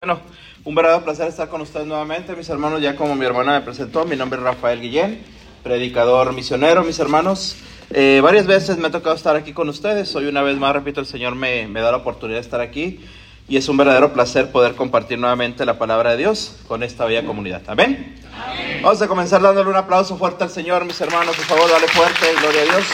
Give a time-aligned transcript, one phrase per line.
[0.00, 0.20] Bueno,
[0.62, 2.80] un verdadero placer estar con ustedes nuevamente, mis hermanos.
[2.80, 5.20] Ya como mi hermana me presentó, mi nombre es Rafael Guillén,
[5.64, 7.56] predicador misionero, mis hermanos.
[7.90, 10.14] Eh, varias veces me ha tocado estar aquí con ustedes.
[10.14, 13.00] Hoy una vez más, repito, el Señor me, me da la oportunidad de estar aquí
[13.48, 17.26] y es un verdadero placer poder compartir nuevamente la palabra de Dios con esta bella
[17.26, 17.62] comunidad.
[17.66, 18.20] ¿Amén?
[18.40, 18.80] Amén.
[18.80, 21.34] Vamos a comenzar dándole un aplauso fuerte al Señor, mis hermanos.
[21.34, 22.24] Por favor, dale fuerte.
[22.40, 22.84] Gloria a Dios.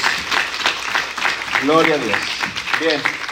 [1.64, 2.18] Gloria a Dios.
[2.80, 3.23] Bien.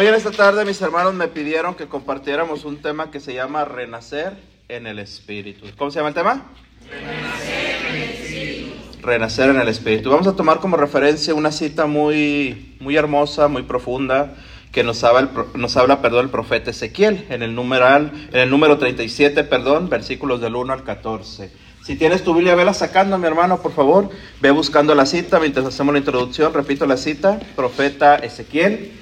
[0.00, 3.64] Hoy en esta tarde mis hermanos me pidieron que compartiéramos un tema que se llama
[3.64, 4.36] Renacer
[4.68, 5.66] en el Espíritu.
[5.76, 6.52] ¿Cómo se llama el tema?
[6.88, 8.74] Renacer en el Espíritu.
[9.02, 10.10] Renacer en el Espíritu.
[10.10, 14.36] Vamos a tomar como referencia una cita muy, muy hermosa, muy profunda,
[14.70, 18.78] que nos habla, nos habla perdón, el profeta Ezequiel en el, numeral, en el número
[18.78, 21.50] 37, perdón, versículos del 1 al 14.
[21.82, 24.10] Si tienes tu Biblia, vela sacando, mi hermano, por favor.
[24.40, 26.54] Ve buscando la cita mientras hacemos la introducción.
[26.54, 28.92] Repito la cita, profeta Ezequiel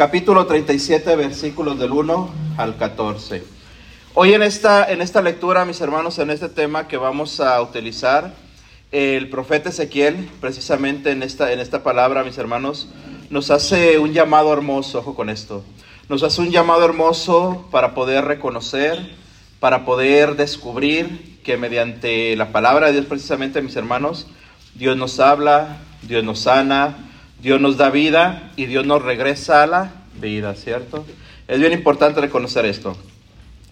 [0.00, 3.44] capítulo 37, versículos del 1 al 14.
[4.14, 8.32] Hoy en esta, en esta lectura, mis hermanos, en este tema que vamos a utilizar,
[8.92, 12.88] el profeta Ezequiel, precisamente en esta, en esta palabra, mis hermanos,
[13.28, 15.64] nos hace un llamado hermoso, ojo con esto,
[16.08, 18.98] nos hace un llamado hermoso para poder reconocer,
[19.58, 24.28] para poder descubrir que mediante la palabra de Dios, precisamente, mis hermanos,
[24.74, 27.09] Dios nos habla, Dios nos sana,
[27.42, 31.04] Dios nos da vida y Dios nos regresa a la vida, ¿cierto?
[31.48, 32.96] Es bien importante reconocer esto.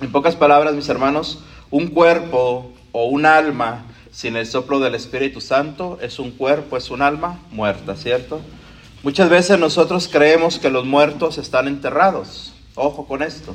[0.01, 5.41] En pocas palabras, mis hermanos, un cuerpo o un alma sin el soplo del Espíritu
[5.41, 8.41] Santo es un cuerpo, es un alma muerta, ¿cierto?
[9.03, 12.55] Muchas veces nosotros creemos que los muertos están enterrados.
[12.75, 13.55] Ojo con esto.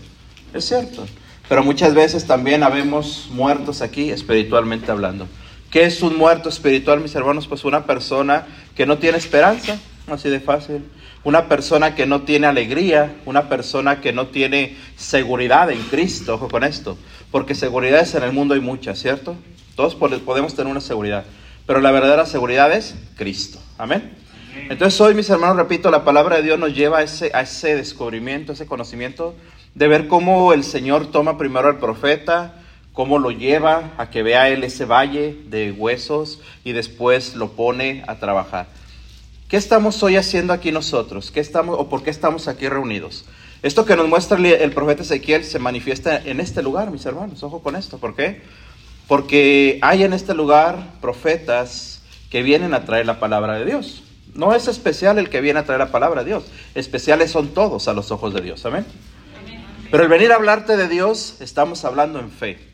[0.53, 1.05] Es cierto.
[1.49, 5.27] Pero muchas veces también habemos muertos aquí espiritualmente hablando.
[5.73, 7.47] ¿Qué es un muerto espiritual, mis hermanos?
[7.47, 10.85] Pues una persona que no tiene esperanza, Así de fácil.
[11.23, 16.47] Una persona que no tiene alegría, una persona que no tiene seguridad en Cristo, ojo
[16.47, 16.95] con esto,
[17.31, 19.35] porque seguridades en el mundo hay muchas, ¿cierto?
[19.75, 21.23] Todos podemos tener una seguridad,
[21.65, 23.57] pero la verdadera seguridad es Cristo.
[23.79, 24.13] Amén.
[24.69, 27.75] Entonces hoy, mis hermanos, repito, la palabra de Dios nos lleva a ese, a ese
[27.75, 29.33] descubrimiento, ese conocimiento
[29.73, 32.62] de ver cómo el Señor toma primero al profeta,
[32.93, 38.03] cómo lo lleva a que vea él ese valle de huesos y después lo pone
[38.07, 38.67] a trabajar.
[39.49, 41.31] ¿Qué estamos hoy haciendo aquí nosotros?
[41.31, 43.25] ¿Qué estamos o por qué estamos aquí reunidos?
[43.61, 47.43] Esto que nos muestra el profeta Ezequiel se manifiesta en este lugar, mis hermanos.
[47.43, 47.97] Ojo con esto.
[47.97, 48.41] ¿Por qué?
[49.07, 54.03] Porque hay en este lugar profetas que vienen a traer la palabra de Dios.
[54.33, 56.45] No es especial el que viene a traer la palabra de Dios.
[56.73, 58.65] Especiales son todos a los ojos de Dios.
[58.65, 58.85] Amén.
[59.91, 62.72] Pero el venir a hablarte de Dios, estamos hablando en fe.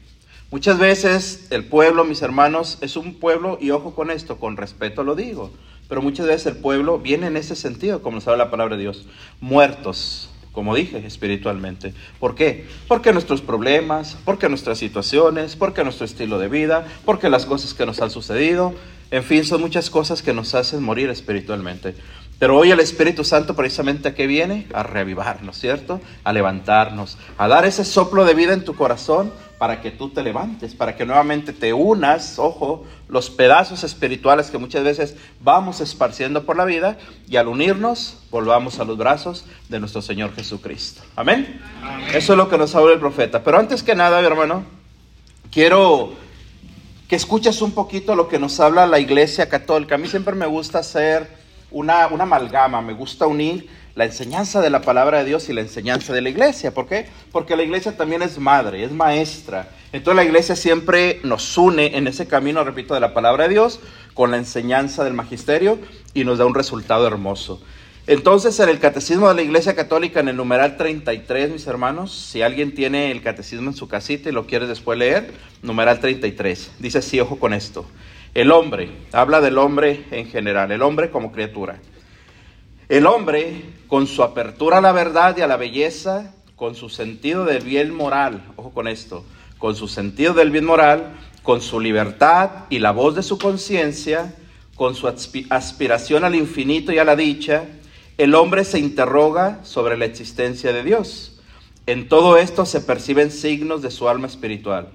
[0.51, 5.03] Muchas veces el pueblo, mis hermanos, es un pueblo, y ojo con esto, con respeto
[5.03, 5.51] lo digo,
[5.87, 8.81] pero muchas veces el pueblo viene en ese sentido, como nos habla la palabra de
[8.81, 9.05] Dios,
[9.39, 11.93] muertos, como dije, espiritualmente.
[12.19, 12.65] ¿Por qué?
[12.87, 17.85] Porque nuestros problemas, porque nuestras situaciones, porque nuestro estilo de vida, porque las cosas que
[17.85, 18.73] nos han sucedido,
[19.11, 21.93] en fin, son muchas cosas que nos hacen morir espiritualmente.
[22.39, 24.65] Pero hoy el Espíritu Santo precisamente a qué viene?
[24.73, 26.01] A reavivarnos, ¿cierto?
[26.23, 30.23] A levantarnos, a dar ese soplo de vida en tu corazón para que tú te
[30.23, 36.45] levantes, para que nuevamente te unas, ojo, los pedazos espirituales que muchas veces vamos esparciendo
[36.45, 36.97] por la vida
[37.27, 41.01] y al unirnos volvamos a los brazos de nuestro Señor Jesucristo.
[41.17, 41.61] ¿Amén?
[42.13, 43.43] Eso es lo que nos habla el profeta.
[43.43, 44.63] Pero antes que nada, mi hermano,
[45.51, 46.13] quiero
[47.09, 49.95] que escuches un poquito lo que nos habla la Iglesia Católica.
[49.95, 51.27] A mí siempre me gusta hacer
[51.69, 53.67] una, una amalgama, me gusta unir
[53.99, 56.73] la enseñanza de la palabra de Dios y la enseñanza de la iglesia.
[56.73, 57.07] ¿Por qué?
[57.33, 59.71] Porque la iglesia también es madre, es maestra.
[59.91, 63.81] Entonces la iglesia siempre nos une en ese camino, repito, de la palabra de Dios
[64.13, 65.79] con la enseñanza del magisterio
[66.13, 67.61] y nos da un resultado hermoso.
[68.07, 72.41] Entonces, en el Catecismo de la Iglesia Católica, en el numeral 33, mis hermanos, si
[72.41, 76.99] alguien tiene el Catecismo en su casita y lo quiere después leer, numeral 33, dice
[76.99, 77.85] así, ojo con esto.
[78.33, 81.81] El hombre, habla del hombre en general, el hombre como criatura.
[82.89, 87.45] El hombre, con su apertura a la verdad y a la belleza, con su sentido
[87.45, 89.23] del bien moral, ojo con esto,
[89.59, 91.13] con su sentido del bien moral,
[91.43, 94.33] con su libertad y la voz de su conciencia,
[94.73, 97.65] con su aspiración al infinito y a la dicha,
[98.17, 101.39] el hombre se interroga sobre la existencia de Dios.
[101.85, 104.89] En todo esto se perciben signos de su alma espiritual.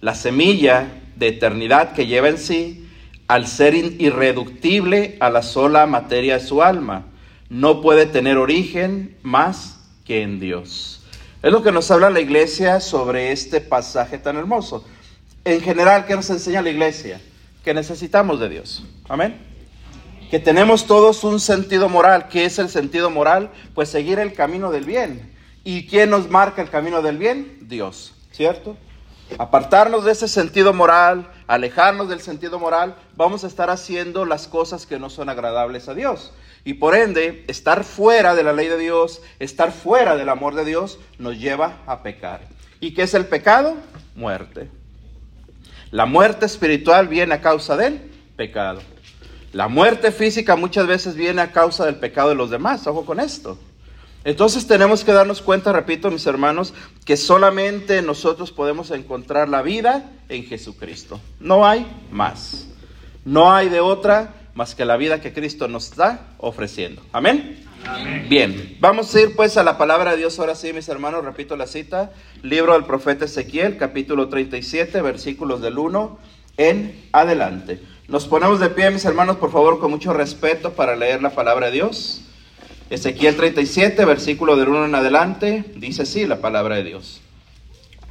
[0.00, 2.88] La semilla de eternidad que lleva en sí,
[3.28, 7.04] al ser irreductible a la sola materia de su alma,
[7.48, 11.02] no puede tener origen más que en Dios.
[11.42, 14.84] Es lo que nos habla la iglesia sobre este pasaje tan hermoso.
[15.44, 17.20] En general, ¿qué nos enseña la iglesia?
[17.64, 18.84] Que necesitamos de Dios.
[19.08, 19.36] Amén.
[20.30, 22.28] Que tenemos todos un sentido moral.
[22.28, 23.50] ¿Qué es el sentido moral?
[23.74, 27.58] Pues seguir el camino del bien ¿Y quién nos marca el camino del bien?
[27.62, 28.76] Dios, ¿cierto?
[29.36, 34.86] Apartarnos de ese sentido moral, alejarnos del sentido moral, vamos a estar haciendo las cosas
[34.86, 36.32] que no son agradables a Dios.
[36.66, 40.64] Y por ende, estar fuera de la ley de Dios, estar fuera del amor de
[40.64, 42.40] Dios, nos lleva a pecar.
[42.80, 43.76] ¿Y qué es el pecado?
[44.16, 44.68] Muerte.
[45.92, 48.00] La muerte espiritual viene a causa del
[48.34, 48.82] pecado.
[49.52, 52.84] La muerte física muchas veces viene a causa del pecado de los demás.
[52.88, 53.56] Ojo con esto.
[54.24, 56.74] Entonces tenemos que darnos cuenta, repito mis hermanos,
[57.04, 61.20] que solamente nosotros podemos encontrar la vida en Jesucristo.
[61.38, 62.66] No hay más.
[63.24, 67.02] No hay de otra más que la vida que Cristo nos está ofreciendo.
[67.12, 67.62] Amén.
[67.84, 68.26] Amén.
[68.28, 71.56] Bien, vamos a ir pues a la palabra de Dios ahora sí, mis hermanos, repito
[71.56, 72.10] la cita,
[72.42, 76.18] libro del profeta Ezequiel, capítulo 37, versículos del 1
[76.56, 77.80] en adelante.
[78.08, 81.66] Nos ponemos de pie, mis hermanos, por favor, con mucho respeto para leer la palabra
[81.66, 82.22] de Dios.
[82.88, 87.20] Ezequiel 37, versículo del 1 en adelante, dice así la palabra de Dios.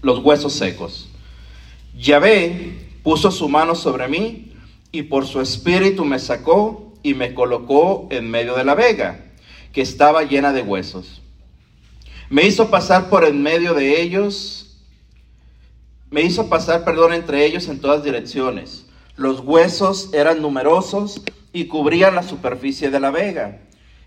[0.04, 1.10] Los huesos secos.
[1.98, 4.45] Yahvé puso su mano sobre mí
[4.96, 9.26] y por su espíritu me sacó y me colocó en medio de la vega,
[9.74, 11.22] que estaba llena de huesos.
[12.30, 14.80] Me hizo pasar por en medio de ellos,
[16.10, 18.86] me hizo pasar, perdón, entre ellos en todas direcciones.
[19.18, 21.22] Los huesos eran numerosos
[21.52, 23.60] y cubrían la superficie de la vega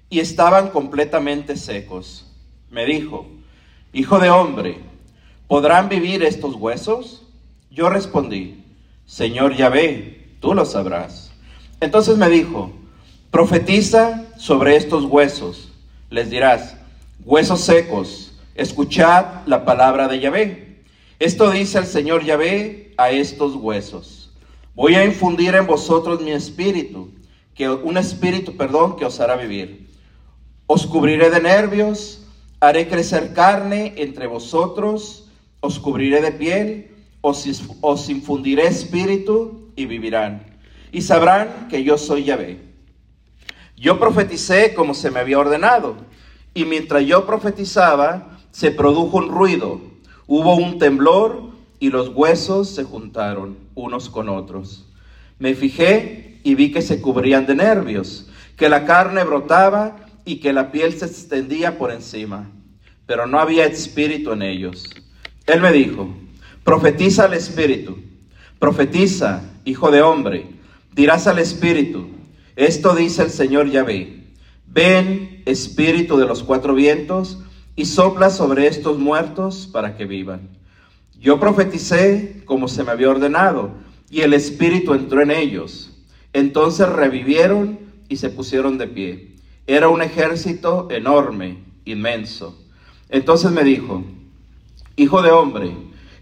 [0.08, 2.32] y estaban completamente secos.
[2.70, 3.26] Me dijo,
[3.92, 4.78] Hijo de hombre,
[5.48, 7.26] ¿podrán vivir estos huesos?
[7.70, 8.64] Yo respondí,
[9.04, 11.30] Señor Yahvé, tú lo sabrás.
[11.80, 12.72] Entonces me dijo,
[13.30, 15.72] profetiza sobre estos huesos.
[16.10, 16.76] Les dirás,
[17.24, 20.82] huesos secos, escuchad la palabra de Yahvé.
[21.18, 24.30] Esto dice el Señor Yahvé a estos huesos.
[24.74, 27.10] Voy a infundir en vosotros mi espíritu,
[27.54, 29.88] que un espíritu, perdón, que os hará vivir
[30.70, 32.26] os cubriré de nervios,
[32.60, 35.24] haré crecer carne entre vosotros,
[35.60, 36.90] os cubriré de piel,
[37.20, 40.42] os, infundiré espíritu y vivirán.
[40.92, 42.60] Y sabrán que yo soy Yahvé.
[43.76, 45.96] Yo profeticé como se me había ordenado,
[46.54, 49.80] y mientras yo profetizaba, se produjo un ruido,
[50.26, 54.86] hubo un temblor y los huesos se juntaron unos con otros.
[55.38, 60.52] Me fijé y vi que se cubrían de nervios, que la carne brotaba y que
[60.52, 62.50] la piel se extendía por encima,
[63.06, 64.90] pero no había espíritu en ellos.
[65.46, 66.08] Él me dijo,
[66.68, 67.96] profetiza al espíritu,
[68.58, 70.44] profetiza, hijo de hombre,
[70.94, 72.08] dirás al espíritu,
[72.56, 74.24] esto dice el Señor Yahvé,
[74.66, 77.38] ven, espíritu de los cuatro vientos,
[77.74, 80.58] y sopla sobre estos muertos para que vivan.
[81.18, 83.70] Yo profeticé como se me había ordenado,
[84.10, 85.96] y el espíritu entró en ellos.
[86.34, 87.78] Entonces revivieron
[88.10, 89.36] y se pusieron de pie.
[89.66, 92.62] Era un ejército enorme, inmenso.
[93.08, 94.04] Entonces me dijo,
[94.96, 95.72] Hijo de hombre,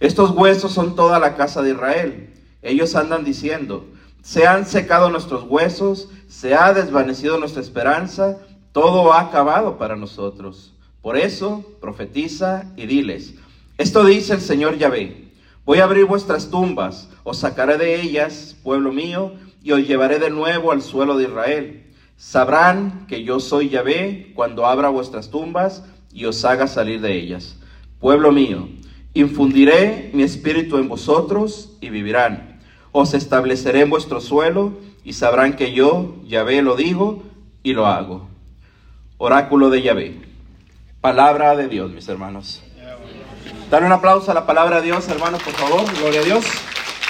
[0.01, 2.35] estos huesos son toda la casa de Israel.
[2.63, 3.87] Ellos andan diciendo,
[4.23, 8.39] se han secado nuestros huesos, se ha desvanecido nuestra esperanza,
[8.73, 10.75] todo ha acabado para nosotros.
[11.03, 13.35] Por eso, profetiza y diles,
[13.79, 15.31] esto dice el Señor Yahvé,
[15.65, 20.31] voy a abrir vuestras tumbas, os sacaré de ellas, pueblo mío, y os llevaré de
[20.31, 26.25] nuevo al suelo de Israel Sabrán que yo soy Yahvé cuando abra vuestras tumbas y
[26.25, 27.59] os haga salir de ellas.
[28.01, 28.69] Pueblo mío,
[29.21, 32.61] infundiré mi espíritu en vosotros y vivirán.
[32.93, 37.23] Os estableceré en vuestro suelo y sabrán que yo, Yahvé, lo digo
[37.63, 38.29] y lo hago.
[39.19, 40.17] Oráculo de Yahvé.
[41.01, 42.63] Palabra de Dios, mis hermanos.
[43.71, 45.85] Dale un aplauso a la palabra de Dios, hermanos, por favor.
[45.99, 46.45] Gloria a Dios.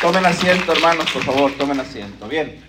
[0.00, 2.28] Tomen asiento, hermanos, por favor, tomen asiento.
[2.28, 2.62] Bien.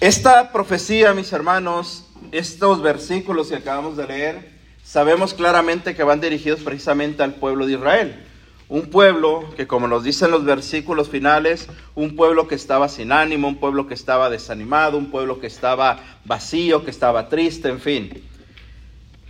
[0.00, 4.51] Esta profecía, mis hermanos, estos versículos que acabamos de leer,
[4.82, 8.26] sabemos claramente que van dirigidos precisamente al pueblo de Israel.
[8.68, 13.48] Un pueblo que, como nos dicen los versículos finales, un pueblo que estaba sin ánimo,
[13.48, 18.24] un pueblo que estaba desanimado, un pueblo que estaba vacío, que estaba triste, en fin.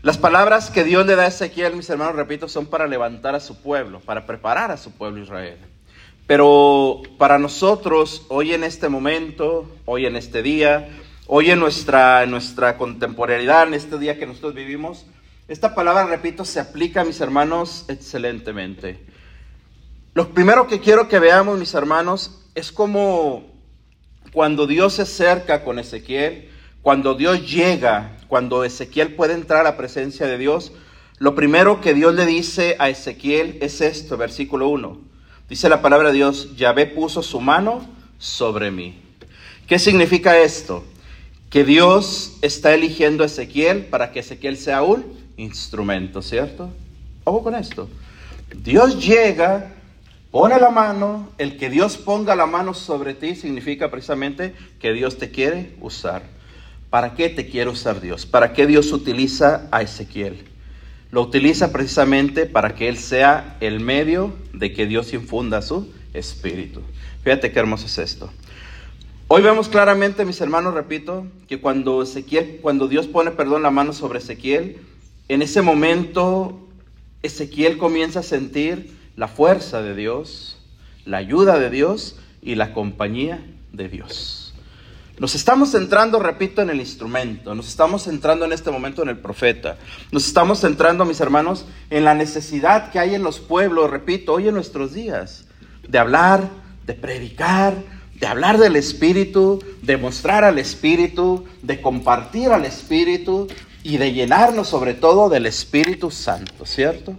[0.02, 3.40] Las palabras que Dios le da a Ezequiel, mis hermanos, repito, son para levantar a
[3.40, 5.58] su pueblo, para preparar a su pueblo Israel.
[6.26, 10.88] Pero para nosotros, hoy en este momento, hoy en este día,
[11.26, 15.06] hoy en nuestra, nuestra contemporaneidad, en este día que nosotros vivimos,
[15.52, 18.98] esta palabra, repito, se aplica, mis hermanos, excelentemente.
[20.14, 23.52] Lo primero que quiero que veamos, mis hermanos, es como
[24.32, 26.48] cuando Dios se acerca con Ezequiel,
[26.80, 30.72] cuando Dios llega, cuando Ezequiel puede entrar a la presencia de Dios,
[31.18, 35.00] lo primero que Dios le dice a Ezequiel es esto, versículo 1.
[35.50, 39.02] Dice la palabra de Dios, Yahvé puso su mano sobre mí.
[39.66, 40.82] ¿Qué significa esto?
[41.50, 46.70] Que Dios está eligiendo a Ezequiel para que Ezequiel sea un instrumento, ¿cierto?
[47.24, 47.88] Ojo con esto.
[48.54, 49.72] Dios llega,
[50.30, 55.18] pone la mano, el que Dios ponga la mano sobre ti significa precisamente que Dios
[55.18, 56.22] te quiere usar.
[56.90, 58.26] ¿Para qué te quiere usar Dios?
[58.26, 60.44] ¿Para qué Dios utiliza a Ezequiel?
[61.10, 66.82] Lo utiliza precisamente para que Él sea el medio de que Dios infunda su espíritu.
[67.22, 68.30] Fíjate qué hermoso es esto.
[69.28, 73.94] Hoy vemos claramente, mis hermanos, repito, que cuando Ezequiel, cuando Dios pone, perdón, la mano
[73.94, 74.76] sobre Ezequiel,
[75.28, 76.58] en ese momento
[77.22, 80.58] Ezequiel comienza a sentir la fuerza de Dios,
[81.04, 84.54] la ayuda de Dios y la compañía de Dios.
[85.18, 89.18] Nos estamos centrando, repito, en el instrumento, nos estamos centrando en este momento en el
[89.18, 89.76] profeta,
[90.10, 94.48] nos estamos centrando, mis hermanos, en la necesidad que hay en los pueblos, repito, hoy
[94.48, 95.44] en nuestros días,
[95.86, 96.48] de hablar,
[96.86, 97.74] de predicar,
[98.18, 103.46] de hablar del Espíritu, de mostrar al Espíritu, de compartir al Espíritu
[103.84, 107.16] y de llenarnos sobre todo del Espíritu Santo, ¿cierto?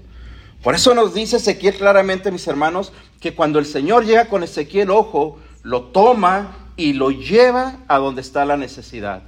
[0.62, 4.92] Por eso nos dice Ezequiel claramente, mis hermanos, que cuando el Señor llega con Ezequiel,
[4.92, 9.24] ojo, lo toma y lo lleva a donde está la necesidad.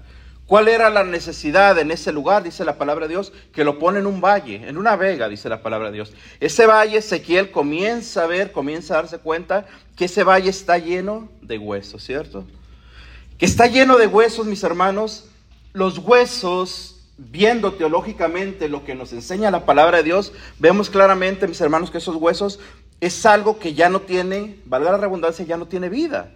[0.48, 2.44] ¿Cuál era la necesidad en ese lugar?
[2.44, 5.50] Dice la palabra de Dios, que lo pone en un valle, en una vega, dice
[5.50, 6.14] la palabra de Dios.
[6.40, 9.66] Ese valle, Ezequiel comienza a ver, comienza a darse cuenta
[9.96, 12.46] que ese valle está lleno de huesos, ¿cierto?
[13.40, 15.26] Que está lleno de huesos, mis hermanos.
[15.74, 21.62] Los huesos, viendo teológicamente lo que nos enseña la palabra de Dios, vemos claramente, mis
[21.62, 22.60] hermanos, que esos huesos
[23.02, 26.32] es algo que ya no tiene, valga la redundancia, ya no tiene vida.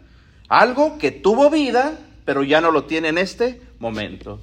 [0.47, 4.39] Algo que tuvo vida, pero ya no lo tiene en este momento.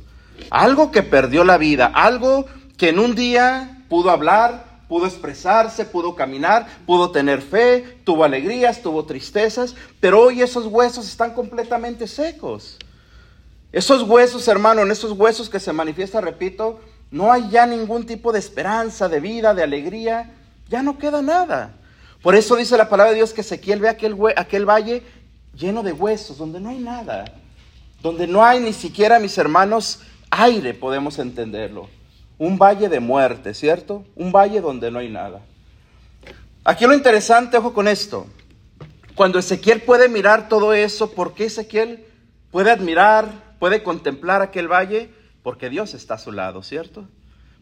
[0.50, 6.14] Algo que perdió la vida, algo que en un día pudo hablar, pudo expresarse, pudo
[6.14, 12.78] caminar, pudo tener fe, tuvo alegrías, tuvo tristezas, pero hoy esos huesos están completamente secos.
[13.76, 16.80] Esos huesos, hermano, en esos huesos que se manifiesta, repito,
[17.10, 20.32] no hay ya ningún tipo de esperanza, de vida, de alegría,
[20.68, 21.74] ya no queda nada.
[22.22, 25.02] Por eso dice la palabra de Dios que Ezequiel ve aquel, aquel valle
[25.54, 27.24] lleno de huesos, donde no hay nada
[28.06, 31.88] donde no hay ni siquiera, mis hermanos, aire, podemos entenderlo.
[32.38, 34.04] Un valle de muerte, ¿cierto?
[34.14, 35.40] Un valle donde no hay nada.
[36.64, 38.26] Aquí lo interesante, ojo con esto.
[39.14, 42.04] Cuando Ezequiel puede mirar todo eso, ¿por qué Ezequiel
[42.50, 43.26] puede admirar,
[43.66, 45.10] puede contemplar aquel valle?
[45.42, 47.08] Porque Dios está a su lado, ¿cierto?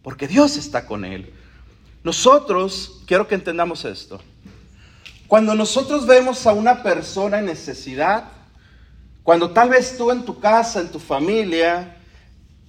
[0.03, 1.33] Porque Dios está con él.
[2.03, 4.21] Nosotros, quiero que entendamos esto.
[5.29, 8.25] Cuando nosotros vemos a una persona en necesidad,
[9.23, 11.97] cuando tal vez tú en tu casa, en tu familia,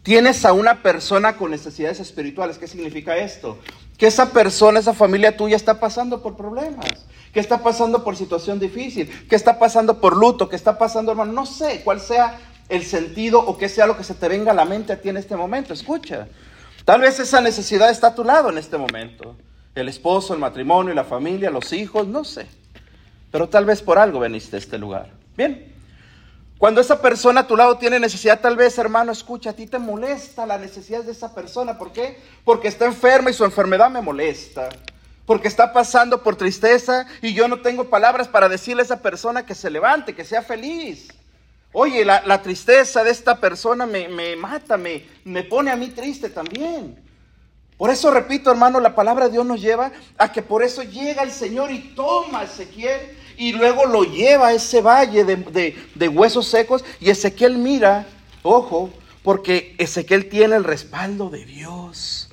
[0.01, 3.60] tienes a una persona con necesidades espirituales, ¿qué significa esto?
[3.98, 8.62] Que esa persona, esa familia tuya está pasando por problemas, que está pasando por situación
[8.62, 12.39] difícil, que está pasando por luto, que está pasando, hermano, no sé cuál sea
[12.70, 15.10] el sentido o qué sea lo que se te venga a la mente a ti
[15.10, 15.74] en este momento.
[15.74, 16.28] Escucha,
[16.84, 19.36] tal vez esa necesidad está a tu lado en este momento.
[19.76, 22.48] El esposo, el matrimonio, la familia, los hijos, no sé.
[23.32, 25.12] Pero tal vez por algo veniste a este lugar.
[25.36, 25.74] Bien,
[26.58, 29.78] cuando esa persona a tu lado tiene necesidad, tal vez, hermano, escucha, a ti te
[29.78, 31.78] molesta la necesidad de esa persona.
[31.78, 32.18] ¿Por qué?
[32.46, 34.70] Porque está enferma y su enfermedad me molesta.
[35.26, 39.46] Porque está pasando por tristeza y yo no tengo palabras para decirle a esa persona
[39.46, 41.10] que se levante, que sea feliz.
[41.77, 46.29] Oye, la, tristeza de esta persona me, me mata, me, me pone a mí triste
[46.29, 46.98] también.
[47.77, 51.22] Por eso repito, hermano, la palabra de Dios nos lleva a que por eso llega
[51.22, 56.48] el Señor y toma a Ezequiel y luego lo lleva a ese valle de, huesos
[56.48, 58.08] secos y Ezequiel mira,
[58.41, 58.89] ojo,
[59.22, 62.29] porque Ezequiel tiene el respaldo de Dios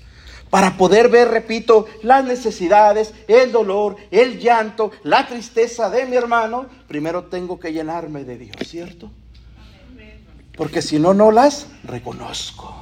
[0.51, 6.67] para poder ver, repito, las necesidades, el dolor, el llanto, la tristeza de mi hermano,
[6.87, 9.11] primero tengo que llenarme de Dios, ¿cierto?
[10.63, 12.73] Porque si no, no las reconozco.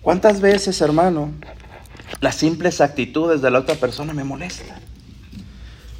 [0.00, 1.32] ¿Cuántas veces, hermano,
[2.22, 4.80] las simples actitudes de la otra persona me molestan?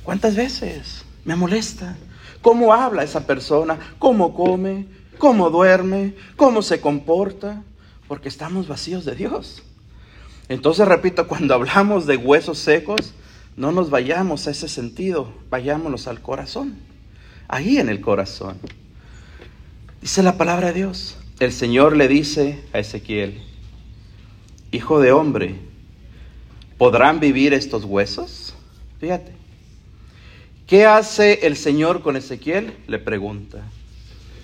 [0.02, 1.94] ¿Cuántas veces me molesta?
[2.40, 3.78] ¿Cómo habla esa persona?
[3.98, 4.86] ¿Cómo come?
[5.18, 6.14] ¿Cómo duerme?
[6.36, 7.62] ¿Cómo se comporta?
[8.08, 9.62] Porque estamos vacíos de Dios.
[10.48, 13.12] Entonces, repito, cuando hablamos de huesos secos,
[13.58, 16.78] no nos vayamos a ese sentido, vayámonos al corazón,
[17.46, 18.56] ahí en el corazón.
[20.00, 21.16] Dice la palabra de Dios.
[21.40, 23.40] El Señor le dice a Ezequiel,
[24.72, 25.56] Hijo de hombre,
[26.78, 28.54] ¿podrán vivir estos huesos?
[29.00, 29.40] Fíjate,
[30.70, 32.72] ¿Qué hace el Señor con Ezequiel?
[32.86, 33.58] Le pregunta.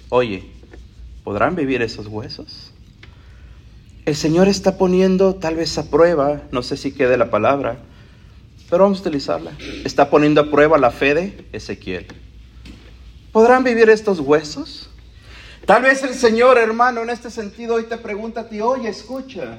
[0.09, 0.43] Oye,
[1.23, 2.73] ¿podrán vivir esos huesos?
[4.05, 7.77] El Señor está poniendo tal vez a prueba, no sé si quede la palabra,
[8.69, 9.53] pero vamos a utilizarla.
[9.85, 12.07] Está poniendo a prueba la fe de Ezequiel.
[13.31, 14.91] ¿Podrán vivir estos huesos?
[15.67, 19.59] Tal vez el Señor, hermano, en este sentido hoy te pregunta a ti, oye, escucha,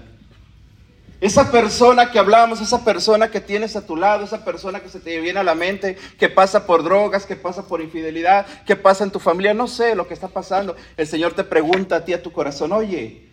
[1.20, 5.00] Esa persona que hablamos, esa persona que tienes a tu lado, esa persona que se
[5.00, 9.04] te viene a la mente, que pasa por drogas, que pasa por infidelidad, que pasa
[9.04, 10.76] en tu familia, no sé lo que está pasando.
[10.96, 13.28] El Señor te pregunta a ti, a tu corazón, oye,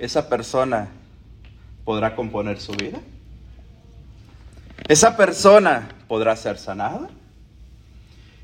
[0.00, 0.88] ¿esa persona
[1.84, 2.98] podrá componer su vida?
[4.88, 7.08] ¿Esa persona podrá ser sanada?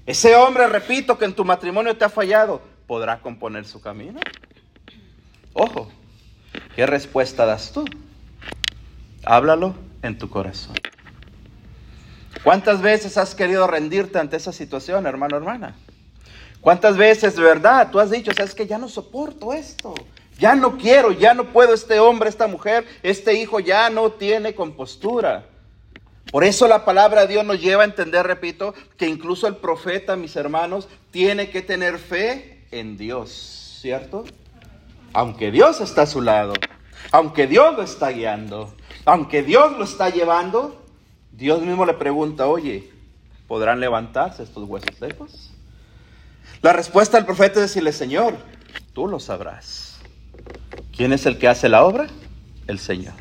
[0.07, 4.21] Ese hombre, repito, que en tu matrimonio te ha fallado, ¿podrá componer su camino?
[5.53, 5.91] Ojo,
[6.75, 7.85] ¿qué respuesta das tú?
[9.25, 10.76] Háblalo en tu corazón.
[12.43, 15.76] ¿Cuántas veces has querido rendirte ante esa situación, hermano, hermana?
[16.61, 19.95] ¿Cuántas veces, verdad, tú has dicho, sabes que ya no soporto esto?
[20.38, 24.55] Ya no quiero, ya no puedo, este hombre, esta mujer, este hijo ya no tiene
[24.55, 25.47] compostura.
[26.31, 30.17] Por eso la palabra de Dios nos lleva a entender, repito, que incluso el profeta,
[30.17, 34.25] mis hermanos, tiene que tener fe en Dios, ¿cierto?
[35.12, 36.54] Aunque Dios está a su lado,
[37.12, 40.85] aunque Dios lo está guiando, aunque Dios lo está llevando,
[41.33, 42.90] Dios mismo le pregunta, oye,
[43.47, 45.50] ¿podrán levantarse estos huesos secos?
[46.62, 48.37] La respuesta del profeta es decirle, Señor,
[48.93, 50.00] tú lo sabrás.
[50.97, 52.07] ¿Quién es el que hace la obra?
[52.66, 53.14] El Señor.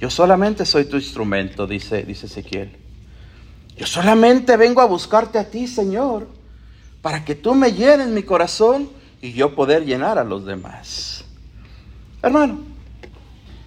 [0.00, 2.76] Yo solamente soy tu instrumento, dice, dice Ezequiel.
[3.76, 6.28] Yo solamente vengo a buscarte a ti, Señor,
[7.02, 8.90] para que tú me llenes mi corazón
[9.20, 11.24] y yo poder llenar a los demás.
[12.22, 12.60] Hermano,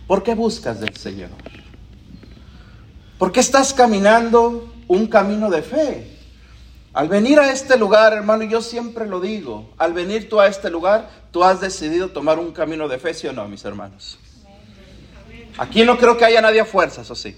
[0.07, 1.29] ¿por qué buscas del Señor?
[3.17, 6.17] ¿Por qué estás caminando un camino de fe?
[6.93, 10.69] Al venir a este lugar, hermano, yo siempre lo digo, al venir tú a este
[10.69, 14.19] lugar, tú has decidido tomar un camino de fe, ¿sí o no, mis hermanos?
[15.57, 17.37] Aquí no creo que haya nadie a fuerza, eso sí.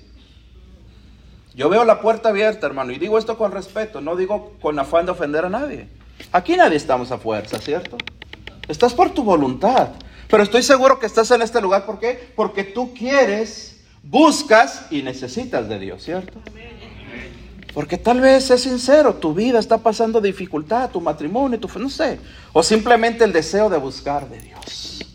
[1.55, 5.05] Yo veo la puerta abierta, hermano, y digo esto con respeto, no digo con afán
[5.05, 5.87] de ofender a nadie.
[6.31, 7.97] Aquí nadie estamos a fuerza, ¿cierto?
[8.67, 9.89] Estás por tu voluntad.
[10.29, 12.31] Pero estoy seguro que estás en este lugar, ¿por qué?
[12.35, 16.39] Porque tú quieres, buscas y necesitas de Dios, ¿cierto?
[17.71, 22.19] Porque tal vez es sincero, tu vida está pasando dificultad, tu matrimonio, tu no sé,
[22.51, 25.05] o simplemente el deseo de buscar de Dios.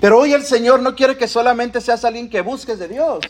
[0.00, 3.20] Pero hoy el Señor no quiere que solamente seas alguien que busques de Dios.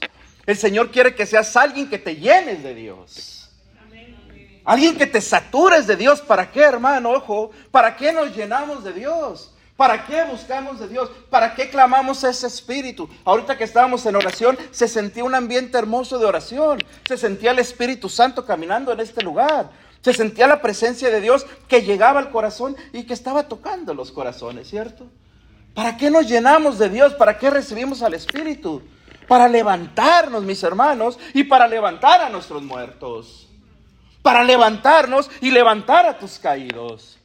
[0.46, 3.50] El Señor quiere que seas alguien que te llenes de Dios.
[4.64, 6.20] Alguien que te satures de Dios.
[6.20, 7.10] ¿Para qué, hermano?
[7.10, 9.52] Ojo, ¿para qué nos llenamos de Dios?
[9.76, 11.10] ¿Para qué buscamos de Dios?
[11.28, 13.08] ¿Para qué clamamos ese espíritu?
[13.24, 16.78] Ahorita que estábamos en oración, se sentía un ambiente hermoso de oración.
[17.06, 19.70] Se sentía el Espíritu Santo caminando en este lugar.
[20.00, 24.12] Se sentía la presencia de Dios que llegaba al corazón y que estaba tocando los
[24.12, 25.06] corazones, ¿cierto?
[25.74, 27.14] ¿Para qué nos llenamos de Dios?
[27.14, 28.82] ¿Para qué recibimos al Espíritu?
[29.26, 33.48] Para levantarnos, mis hermanos, y para levantar a nuestros muertos.
[34.22, 37.18] Para levantarnos y levantar a tus caídos.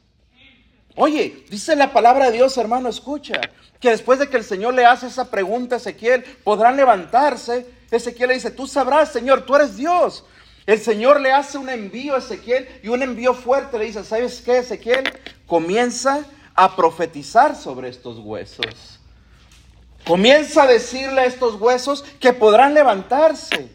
[0.96, 3.40] Oye, dice la palabra de Dios, hermano, escucha,
[3.78, 7.66] que después de que el Señor le hace esa pregunta a Ezequiel, podrán levantarse.
[7.90, 10.24] Ezequiel le dice, tú sabrás, Señor, tú eres Dios.
[10.66, 13.78] El Señor le hace un envío a Ezequiel y un envío fuerte.
[13.78, 15.04] Le dice, ¿sabes qué, Ezequiel?
[15.46, 18.99] Comienza a profetizar sobre estos huesos.
[20.04, 23.70] Comienza a decirle a estos huesos que podrán levantarse.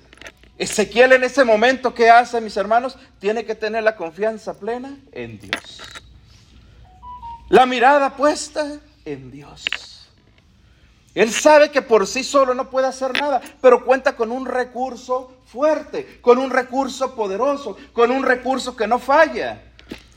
[0.57, 2.97] Ezequiel en ese momento, ¿qué hace, mis hermanos?
[3.19, 5.81] Tiene que tener la confianza plena en Dios.
[7.49, 9.65] La mirada puesta en Dios.
[11.13, 15.37] Él sabe que por sí solo no puede hacer nada, pero cuenta con un recurso
[15.45, 19.61] fuerte, con un recurso poderoso, con un recurso que no falla.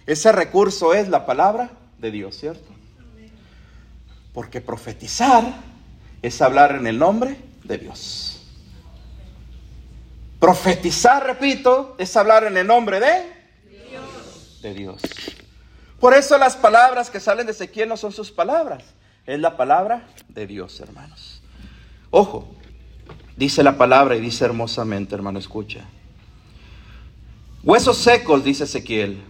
[0.07, 2.68] Ese recurso es la palabra de Dios, ¿cierto?
[4.33, 5.44] Porque profetizar
[6.22, 8.40] es hablar en el nombre de Dios.
[10.40, 13.24] Profetizar, repito, es hablar en el nombre de
[13.90, 14.61] Dios.
[14.62, 15.02] De Dios.
[16.00, 18.85] Por eso las palabras que salen de Ezequiel no son sus palabras,
[19.26, 21.42] es la palabra de Dios, hermanos.
[22.11, 22.48] Ojo,
[23.37, 25.81] dice la palabra y dice hermosamente, hermano, escucha.
[27.64, 29.20] Huesos secos, dice Ezequiel,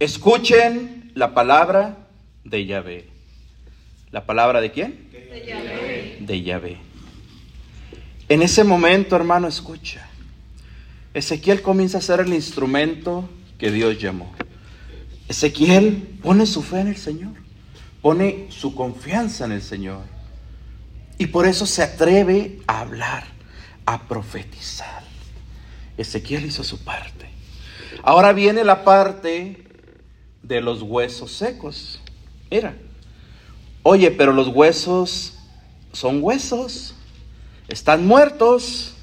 [0.00, 1.96] escuchen la palabra
[2.44, 3.10] de Yahvé.
[4.10, 5.10] ¿La palabra de quién?
[5.12, 5.85] De Yahvé.
[6.20, 6.78] De Yahvé.
[8.28, 10.06] En ese momento, hermano, escucha.
[11.14, 14.32] Ezequiel comienza a ser el instrumento que Dios llamó.
[15.28, 17.32] Ezequiel pone su fe en el Señor,
[18.02, 20.02] pone su confianza en el Señor.
[21.18, 23.24] Y por eso se atreve a hablar,
[23.86, 25.04] a profetizar.
[25.96, 27.28] Ezequiel hizo su parte.
[28.02, 29.64] Ahora viene la parte
[30.42, 32.00] de los huesos secos.
[32.50, 32.76] Mira,
[33.82, 35.35] oye, pero los huesos
[35.96, 36.94] son huesos,
[37.68, 38.94] están muertos.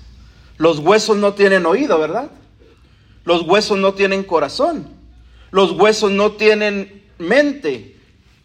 [0.58, 2.29] Los huesos no tienen oído, ¿verdad?
[3.25, 4.88] Los huesos no tienen corazón.
[5.49, 7.97] Los huesos no tienen mente.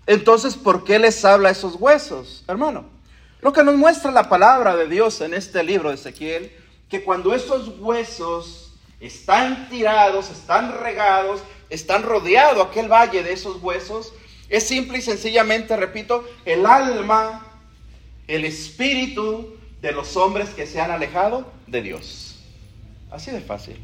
[0.07, 2.87] Entonces, ¿por qué les habla a esos huesos, hermano?
[3.43, 6.51] Lo que nos muestra la palabra de Dios en este libro de Ezequiel,
[6.89, 14.15] que cuando estos huesos están tirados, están regados, están rodeados aquel valle de esos huesos,
[14.49, 17.48] es simple y sencillamente, repito, el alma,
[18.29, 22.37] el espíritu de los hombres que se han alejado de Dios.
[23.11, 23.77] Así de fácil.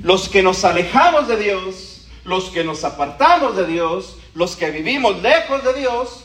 [0.00, 5.22] Los que nos alejamos de Dios, los que nos apartamos de Dios, los que vivimos
[5.22, 6.24] lejos de Dios,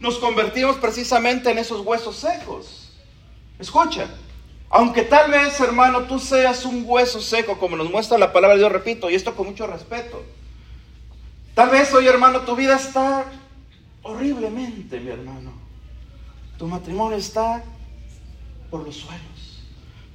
[0.00, 2.90] nos convertimos precisamente en esos huesos secos.
[3.58, 4.08] Escucha,
[4.70, 8.60] aunque tal vez, hermano, tú seas un hueso seco, como nos muestra la palabra de
[8.60, 10.24] Dios, repito, y esto con mucho respeto.
[11.54, 13.26] Tal vez hoy, hermano, tu vida está
[14.02, 15.61] horriblemente, mi hermano.
[16.58, 17.64] Tu matrimonio está
[18.70, 19.62] por los suelos.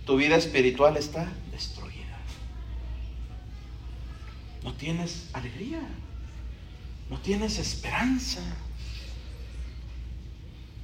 [0.06, 2.18] Tu vida espiritual está destruida.
[4.64, 5.82] No tienes alegría.
[7.10, 8.42] No tienes esperanza.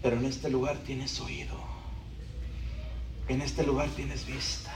[0.01, 1.57] Pero en este lugar tienes oído.
[3.27, 4.71] En este lugar tienes vista.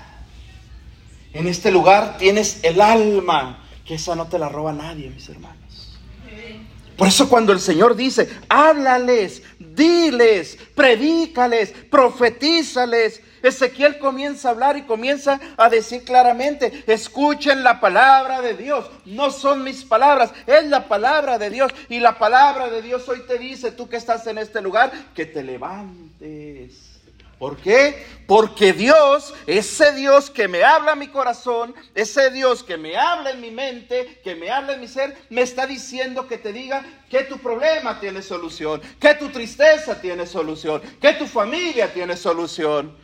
[1.34, 5.87] En este lugar tienes el alma, que esa no te la roba nadie, mis hermanos.
[6.98, 14.82] Por eso cuando el Señor dice, háblales, diles, predícales, profetízales, Ezequiel comienza a hablar y
[14.82, 20.88] comienza a decir claramente, escuchen la palabra de Dios, no son mis palabras, es la
[20.88, 21.72] palabra de Dios.
[21.88, 25.28] Y la palabra de Dios hoy te dice, tú que estás en este lugar, que
[25.28, 26.97] te levantes
[27.39, 28.06] ¿Por qué?
[28.26, 33.30] Porque Dios, ese Dios que me habla en mi corazón, ese Dios que me habla
[33.30, 36.84] en mi mente, que me habla en mi ser, me está diciendo que te diga
[37.10, 42.97] que tu problema tiene solución, que tu tristeza tiene solución, que tu familia tiene solución.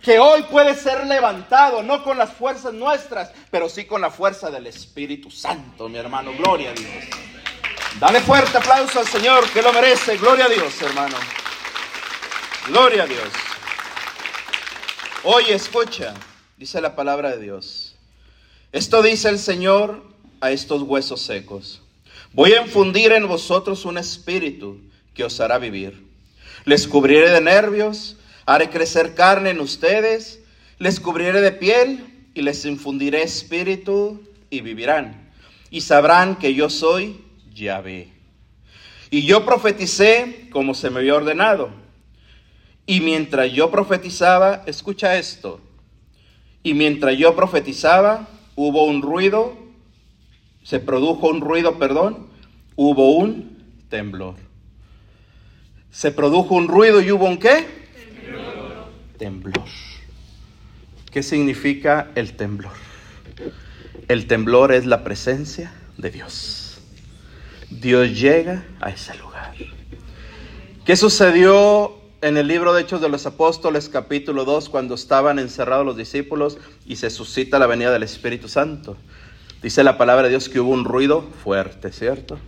[0.00, 4.50] Que hoy puede ser levantado, no con las fuerzas nuestras, pero sí con la fuerza
[4.50, 6.32] del Espíritu Santo, mi hermano.
[6.36, 6.92] Gloria a Dios.
[7.98, 10.18] Dale fuerte aplauso al Señor, que lo merece.
[10.18, 11.16] Gloria a Dios, hermano.
[12.66, 13.28] Gloria a Dios.
[15.26, 16.12] Oye, escucha,
[16.58, 17.96] dice la palabra de Dios.
[18.72, 20.04] Esto dice el Señor
[20.42, 21.80] a estos huesos secos.
[22.34, 24.82] Voy a infundir en vosotros un espíritu
[25.14, 26.06] que os hará vivir.
[26.66, 30.40] Les cubriré de nervios, haré crecer carne en ustedes,
[30.78, 35.32] les cubriré de piel y les infundiré espíritu y vivirán.
[35.70, 38.12] Y sabrán que yo soy Yahvé.
[39.10, 41.83] Y yo profeticé como se me había ordenado
[42.86, 45.60] y mientras yo profetizaba, escucha esto,
[46.62, 49.56] y mientras yo profetizaba, hubo un ruido,
[50.62, 52.26] se produjo un ruido, perdón,
[52.76, 54.36] hubo un temblor.
[55.90, 57.66] Se produjo un ruido y hubo un qué?
[57.94, 58.88] Temblor.
[59.18, 59.68] temblor.
[61.10, 62.72] ¿Qué significa el temblor?
[64.08, 66.80] El temblor es la presencia de Dios.
[67.70, 69.54] Dios llega a ese lugar.
[70.84, 71.93] ¿Qué sucedió
[72.24, 76.56] en el libro de Hechos de los Apóstoles, capítulo 2, cuando estaban encerrados los discípulos
[76.86, 78.96] y se suscita la venida del Espíritu Santo.
[79.62, 82.38] Dice la palabra de Dios que hubo un ruido fuerte, ¿cierto?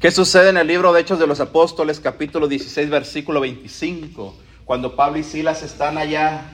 [0.00, 4.34] ¿Qué sucede en el libro de Hechos de los Apóstoles, capítulo 16, versículo 25?
[4.64, 6.52] Cuando Pablo y Silas están allá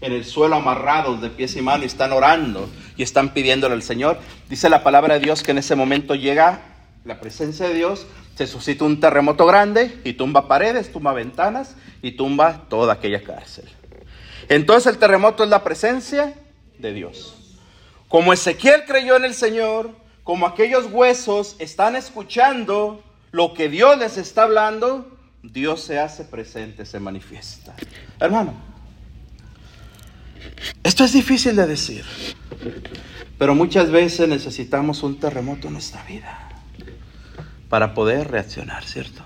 [0.00, 2.66] en el suelo amarrados de pies y manos y están orando
[2.96, 4.16] y están pidiéndole al Señor.
[4.48, 6.73] Dice la palabra de Dios que en ese momento llega
[7.04, 12.12] la presencia de Dios se suscita un terremoto grande y tumba paredes, tumba ventanas y
[12.12, 13.68] tumba toda aquella cárcel.
[14.48, 16.34] Entonces el terremoto es la presencia
[16.78, 17.36] de Dios.
[18.08, 19.90] Como Ezequiel creyó en el Señor,
[20.22, 26.86] como aquellos huesos están escuchando lo que Dios les está hablando, Dios se hace presente,
[26.86, 27.74] se manifiesta.
[28.18, 28.54] Hermano,
[30.82, 32.04] esto es difícil de decir,
[33.38, 36.53] pero muchas veces necesitamos un terremoto en nuestra vida
[37.74, 39.24] para poder reaccionar, ¿cierto?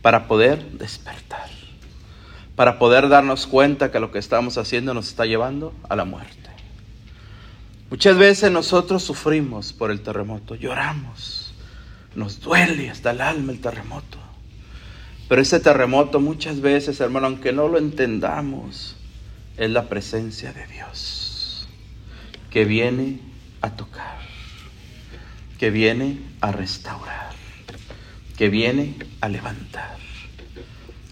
[0.00, 1.50] Para poder despertar,
[2.54, 6.50] para poder darnos cuenta que lo que estamos haciendo nos está llevando a la muerte.
[7.90, 11.52] Muchas veces nosotros sufrimos por el terremoto, lloramos,
[12.14, 14.18] nos duele hasta el alma el terremoto.
[15.28, 18.94] Pero ese terremoto muchas veces, hermano, aunque no lo entendamos,
[19.56, 21.66] es la presencia de Dios
[22.50, 23.18] que viene
[23.62, 24.20] a tocar,
[25.58, 27.31] que viene a restaurar
[28.36, 29.96] que viene a levantar.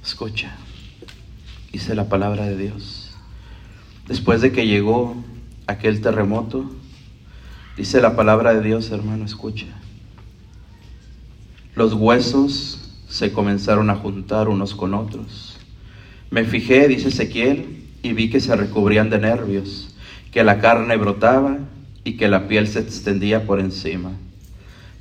[0.03, 0.57] Escucha,
[1.73, 3.11] dice la palabra de Dios.
[4.09, 5.17] Después de que llegó
[5.67, 6.71] aquel terremoto,
[7.77, 9.67] dice la palabra de Dios, hermano, escucha.
[11.75, 15.59] Los huesos se comenzaron a juntar unos con otros.
[16.31, 19.95] Me fijé, dice Ezequiel, y vi que se recubrían de nervios,
[20.33, 21.59] que la carne brotaba
[22.03, 24.13] y que la piel se extendía por encima.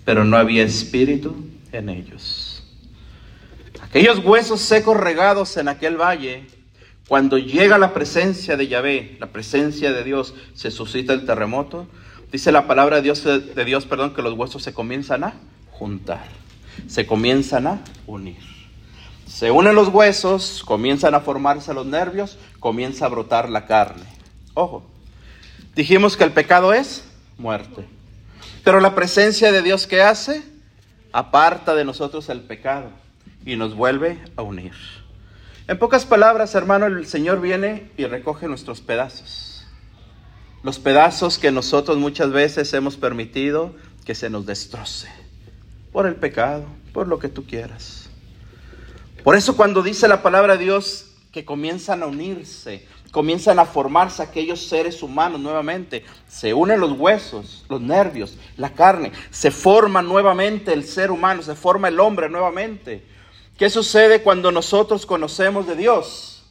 [0.05, 2.63] Pero no había espíritu en ellos.
[3.81, 6.47] Aquellos huesos secos regados en aquel valle,
[7.07, 11.87] cuando llega la presencia de Yahvé, la presencia de Dios, se suscita el terremoto.
[12.31, 15.33] Dice la palabra de Dios, de Dios perdón, que los huesos se comienzan a
[15.71, 16.25] juntar,
[16.87, 18.37] se comienzan a unir.
[19.25, 24.03] Se unen los huesos, comienzan a formarse los nervios, comienza a brotar la carne.
[24.53, 24.83] Ojo,
[25.75, 27.05] dijimos que el pecado es
[27.37, 27.87] muerte.
[28.63, 30.43] Pero la presencia de Dios que hace,
[31.11, 32.89] aparta de nosotros el pecado
[33.45, 34.73] y nos vuelve a unir.
[35.67, 39.65] En pocas palabras, hermano, el Señor viene y recoge nuestros pedazos.
[40.63, 45.07] Los pedazos que nosotros muchas veces hemos permitido que se nos destroce.
[45.91, 48.09] Por el pecado, por lo que tú quieras.
[49.23, 54.21] Por eso cuando dice la palabra de Dios que comienzan a unirse, comienzan a formarse
[54.21, 60.73] aquellos seres humanos nuevamente, se unen los huesos, los nervios, la carne, se forma nuevamente
[60.73, 63.05] el ser humano, se forma el hombre nuevamente.
[63.57, 66.43] ¿Qué sucede cuando nosotros conocemos de Dios?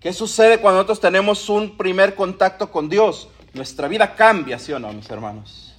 [0.00, 3.28] ¿Qué sucede cuando nosotros tenemos un primer contacto con Dios?
[3.52, 5.74] Nuestra vida cambia, ¿sí o no, mis hermanos?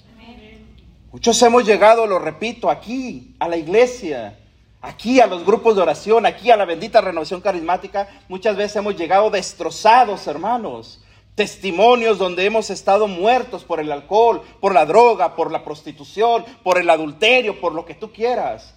[1.10, 4.38] Muchos hemos llegado, lo repito, aquí, a la iglesia,
[4.80, 8.08] aquí a los grupos de oración, aquí a la bendita renovación carismática.
[8.28, 11.00] Muchas veces hemos llegado destrozados, hermanos.
[11.34, 16.78] Testimonios donde hemos estado muertos por el alcohol, por la droga, por la prostitución, por
[16.78, 18.74] el adulterio, por lo que tú quieras.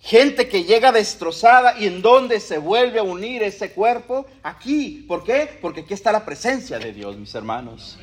[0.00, 5.04] Gente que llega destrozada y en donde se vuelve a unir ese cuerpo, aquí.
[5.08, 5.58] ¿Por qué?
[5.60, 7.98] Porque aquí está la presencia de Dios, mis hermanos.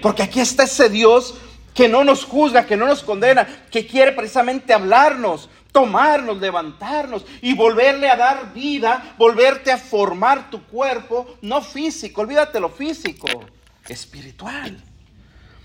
[0.00, 1.34] Porque aquí está ese Dios
[1.74, 7.54] que no nos juzga, que no nos condena, que quiere precisamente hablarnos, tomarnos, levantarnos y
[7.54, 13.26] volverle a dar vida, volverte a formar tu cuerpo, no físico, olvídate lo físico,
[13.88, 14.80] espiritual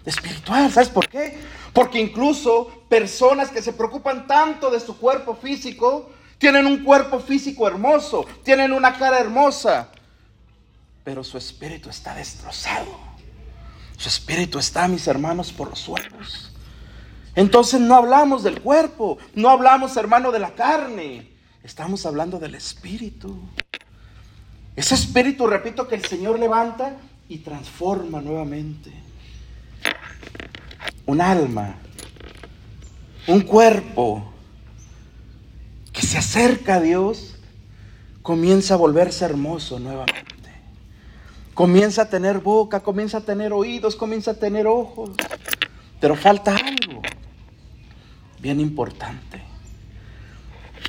[0.10, 0.72] espiritual.
[0.72, 1.38] ¿Sabes por qué?
[1.74, 7.68] Porque incluso personas que se preocupan tanto de su cuerpo físico, tienen un cuerpo físico
[7.68, 9.90] hermoso, tienen una cara hermosa,
[11.04, 13.08] pero su espíritu está destrozado.
[13.98, 16.52] Su espíritu está, mis hermanos, por los suelos.
[17.38, 21.30] Entonces no hablamos del cuerpo, no hablamos, hermano, de la carne.
[21.64, 23.40] Estamos hablando del espíritu.
[24.76, 26.98] Ese espíritu, repito, que el Señor levanta
[27.30, 28.92] y transforma nuevamente
[31.06, 31.76] un alma,
[33.28, 34.34] un cuerpo
[35.94, 37.36] que se acerca a Dios,
[38.24, 40.26] comienza a volverse hermoso nuevamente.
[41.54, 45.12] Comienza a tener boca, comienza a tener oídos, comienza a tener ojos.
[46.00, 47.04] Pero falta algo
[48.48, 49.42] bien importante,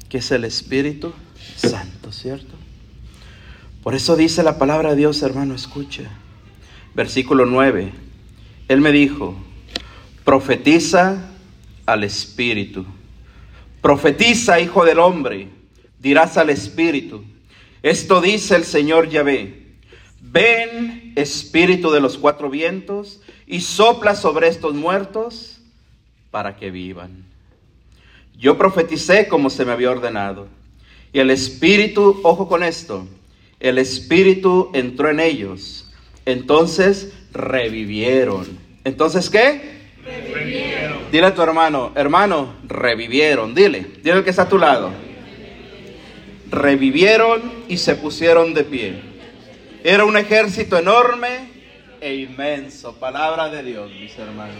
[0.08, 1.12] que es el Espíritu
[1.56, 2.54] Santo, ¿cierto?
[3.82, 6.04] Por eso dice la palabra de Dios, hermano, escucha.
[6.94, 7.92] Versículo 9.
[8.68, 9.34] Él me dijo,
[10.22, 11.30] Profetiza
[11.84, 12.86] al Espíritu.
[13.82, 15.48] Profetiza, hijo del hombre.
[15.98, 17.24] Dirás al Espíritu.
[17.82, 19.66] Esto dice el Señor Yahvé.
[20.20, 25.60] Ven, Espíritu de los cuatro vientos, y sopla sobre estos muertos
[26.30, 27.26] para que vivan.
[28.38, 30.46] Yo profeticé como se me había ordenado.
[31.12, 33.06] Y el Espíritu, ojo con esto,
[33.58, 35.90] el Espíritu entró en ellos.
[36.24, 38.46] Entonces revivieron.
[38.84, 39.78] Entonces, ¿qué?
[41.10, 43.54] Dile a tu hermano, hermano, revivieron.
[43.54, 44.92] Dile, dile al que está a tu lado.
[46.50, 49.00] Revivieron y se pusieron de pie.
[49.82, 51.48] Era un ejército enorme
[52.00, 52.94] e inmenso.
[53.00, 54.56] Palabra de Dios, mis hermanos.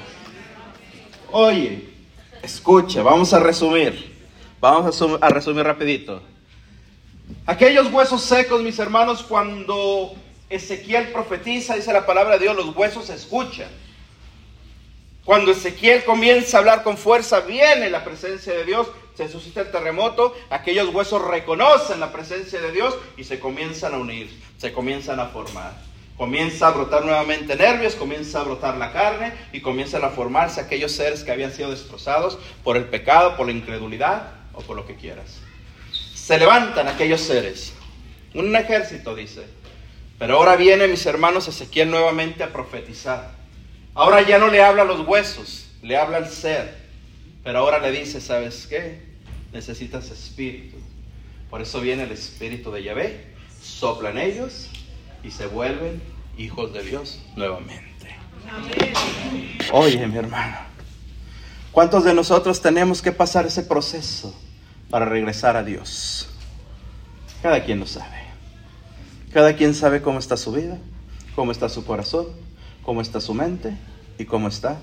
[1.31, 1.98] Oye,
[2.42, 4.18] escucha, vamos a resumir.
[4.61, 6.20] Vamos a, resumir rapidito.
[7.46, 10.14] Aquellos huesos secos, mis hermanos, cuando
[10.51, 13.68] Ezequiel profetiza, dice la palabra de Dios, los huesos escuchan.
[15.24, 19.70] Cuando Ezequiel comienza a hablar con fuerza, viene la presencia de Dios, se suscita el
[19.70, 25.20] terremoto, aquellos huesos reconocen la presencia de Dios y se comienzan a unir, se comienzan
[25.20, 25.88] a formar.
[26.19, 30.91] Comienza a brotar nuevamente nervios, comienza a brotar la carne y comienzan a formarse aquellos
[30.91, 34.97] seres que habían sido destrozados por el pecado, por la incredulidad o por lo que
[34.97, 35.39] quieras.
[35.93, 37.73] Se levantan aquellos seres,
[38.35, 39.47] un ejército dice.
[40.19, 43.31] Pero ahora viene, mis hermanos, Ezequiel nuevamente a profetizar.
[43.95, 46.79] Ahora ya no le habla a los huesos, le habla al ser.
[47.45, 49.03] Pero ahora le dice, ¿sabes qué?
[49.53, 50.79] Necesitas espíritu.
[51.49, 53.25] Por eso viene el espíritu de Yahvé,
[53.63, 54.69] sopla en ellos
[55.23, 56.03] y se vuelven
[56.37, 57.89] hijos de Dios nuevamente.
[59.73, 60.57] Oye, mi hermano,
[61.73, 64.35] ¿cuántos de nosotros tenemos que pasar ese proceso
[64.91, 66.29] para regresar a Dios?
[67.43, 68.17] Cada quien lo sabe.
[69.33, 70.79] Cada quien sabe cómo está su vida,
[71.35, 72.27] cómo está su corazón,
[72.83, 73.77] cómo está su mente
[74.19, 74.79] y cómo está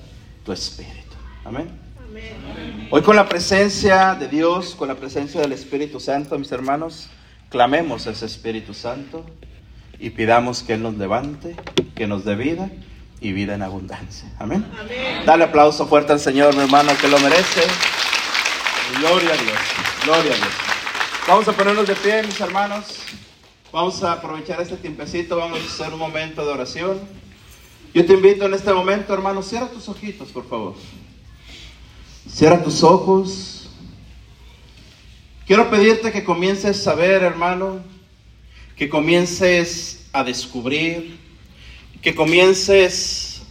[0.46, 1.16] tu espíritu.
[1.44, 1.68] Amén.
[2.08, 2.88] Amén.
[2.92, 7.08] Hoy con la presencia de Dios, con la presencia del Espíritu Santo, mis hermanos,
[7.50, 9.26] clamemos a ese Espíritu Santo
[10.00, 11.56] y pidamos que Él nos levante,
[11.96, 12.70] que nos dé vida
[13.22, 14.32] y vida en abundancia.
[14.40, 14.66] Amén.
[15.26, 17.62] Dale aplauso fuerte al Señor, mi hermano, que lo merece.
[19.00, 19.58] Gloria a Dios,
[20.04, 20.50] gloria a Dios.
[21.28, 23.00] Vamos a ponernos de pie, mis hermanos.
[23.72, 27.00] Vamos a aprovechar este tiempecito, vamos a hacer un momento de oración.
[27.94, 30.76] Yo te invito en este momento, hermano, cierra tus ojitos, por favor.
[32.30, 33.70] Cierra tus ojos.
[35.48, 37.80] Quiero pedirte que comiences a ver, hermano,
[38.76, 41.18] que comiences a descubrir,
[42.02, 43.44] que comiences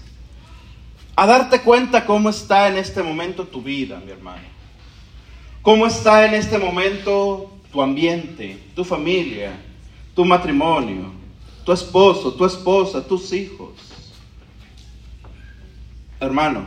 [1.16, 4.54] a darte cuenta cómo está en este momento tu vida, mi hermano.
[5.62, 9.52] Cómo está en este momento tu ambiente, tu familia,
[10.14, 11.12] tu matrimonio,
[11.64, 13.72] tu esposo, tu esposa, tus hijos.
[16.20, 16.66] Hermano,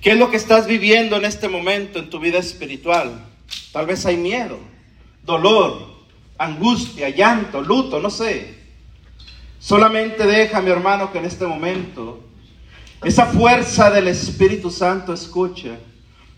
[0.00, 3.24] ¿qué es lo que estás viviendo en este momento en tu vida espiritual?
[3.72, 4.58] Tal vez hay miedo,
[5.24, 5.97] dolor,
[6.38, 8.56] angustia, llanto, luto, no sé.
[9.58, 12.24] Solamente deja, mi hermano, que en este momento
[13.04, 15.78] esa fuerza del Espíritu Santo escucha,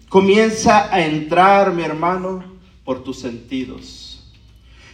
[0.08, 2.44] comienza a entrar, mi hermano,
[2.84, 4.30] por tus sentidos.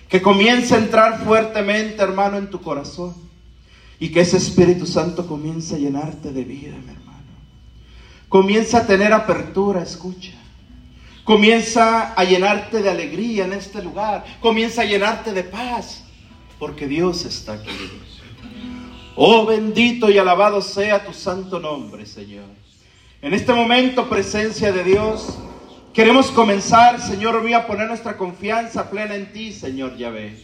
[0.08, 3.14] Que comience a entrar fuertemente, hermano, en tu corazón.
[3.98, 7.06] Y que ese Espíritu Santo comience a llenarte de vida, mi hermano.
[8.28, 10.35] Comienza a tener apertura, escucha.
[11.26, 14.24] Comienza a llenarte de alegría en este lugar.
[14.38, 16.04] Comienza a llenarte de paz.
[16.56, 17.68] Porque Dios está aquí.
[19.16, 22.44] Oh bendito y alabado sea tu santo nombre, Señor.
[23.20, 25.36] En este momento, presencia de Dios,
[25.92, 30.38] queremos comenzar, Señor mío, a poner nuestra confianza plena en ti, Señor Yahvé.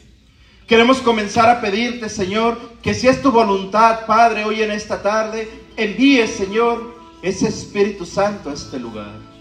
[0.67, 5.49] Queremos comenzar a pedirte, Señor, que si es tu voluntad, Padre, hoy en esta tarde,
[5.77, 9.32] envíe, Señor, ese Espíritu Santo a este lugar.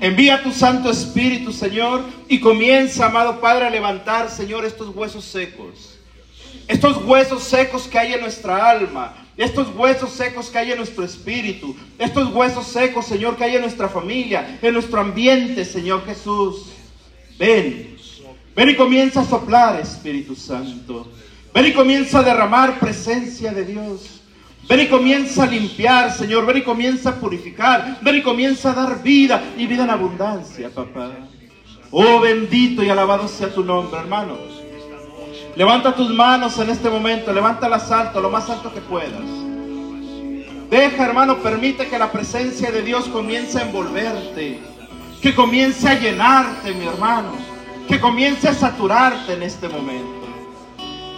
[0.00, 5.98] Envía tu Santo Espíritu, Señor, y comienza, amado Padre, a levantar, Señor, estos huesos secos.
[6.68, 11.04] Estos huesos secos que hay en nuestra alma, estos huesos secos que hay en nuestro
[11.04, 16.66] espíritu, estos huesos secos, Señor, que hay en nuestra familia, en nuestro ambiente, Señor Jesús.
[17.38, 17.96] Ven,
[18.54, 21.10] ven y comienza a soplar, Espíritu Santo.
[21.54, 24.15] Ven y comienza a derramar presencia de Dios.
[24.68, 26.44] Ven y comienza a limpiar, Señor.
[26.44, 27.98] Ven y comienza a purificar.
[28.00, 31.10] Ven y comienza a dar vida y vida en abundancia, papá.
[31.92, 34.38] Oh, bendito y alabado sea tu nombre, hermanos.
[35.54, 39.22] Levanta tus manos en este momento, levántalas alto, lo más alto que puedas.
[40.68, 44.58] Deja, hermano, permite que la presencia de Dios comience a envolverte,
[45.22, 47.32] que comience a llenarte, mi hermano,
[47.88, 50.26] que comience a saturarte en este momento.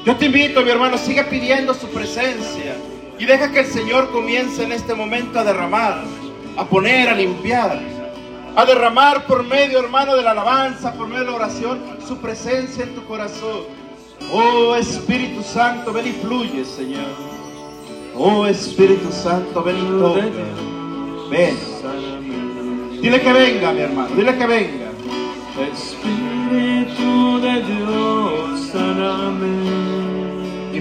[0.04, 2.76] Yo te invito, mi hermano, sigue pidiendo su presencia
[3.18, 6.02] y deja que el Señor comience en este momento a derramar,
[6.56, 7.80] a poner, a limpiar,
[8.54, 12.84] a derramar por medio, hermano, de la alabanza, por medio de la oración, su presencia
[12.84, 13.62] en tu corazón.
[14.32, 17.06] Oh Espíritu Santo, ven y fluye, Señor.
[18.16, 20.20] Oh Espíritu Santo, ven y toca.
[21.30, 21.56] Ven.
[23.00, 24.14] Dile que venga, mi hermano.
[24.14, 24.88] Dile que venga.
[25.72, 29.97] Espíritu de Dios, sáname.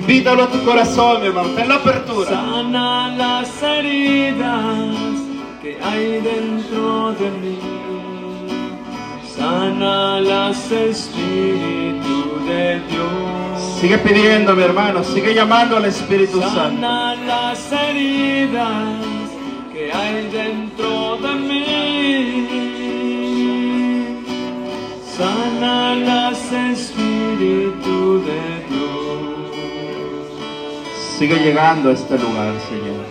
[0.07, 1.49] Invítalo a tu corazón, mi hermano.
[1.49, 2.29] Ten la apertura.
[2.29, 4.95] Sana las heridas
[5.61, 7.59] que hay dentro de mí.
[9.35, 13.79] Sana las Espíritu de Dios.
[13.81, 15.03] Sigue pidiendo, mi hermano.
[15.03, 16.55] Sigue llamando al Espíritu Santo.
[16.55, 19.01] Sana las heridas
[19.73, 22.47] que hay dentro de mí.
[25.17, 28.39] Sana las Espíritu de
[28.69, 29.06] Dios.
[31.17, 33.03] Sigue llegando a este lugar, Señor.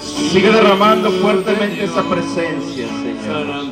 [0.00, 3.66] Sigue derramando fuertemente esa presencia, Señor.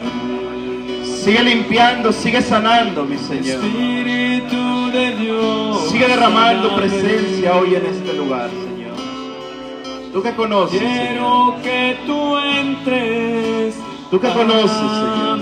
[1.02, 3.64] Sigue limpiando, sigue sanando, mi Señor.
[3.64, 5.88] Espíritu de Dios.
[5.90, 10.12] Sigue derramando presencia hoy en este lugar, Señor.
[10.12, 10.78] Tú que conoces.
[10.78, 13.76] Quiero que tú entres.
[14.10, 15.40] Tú que conoces, Señor.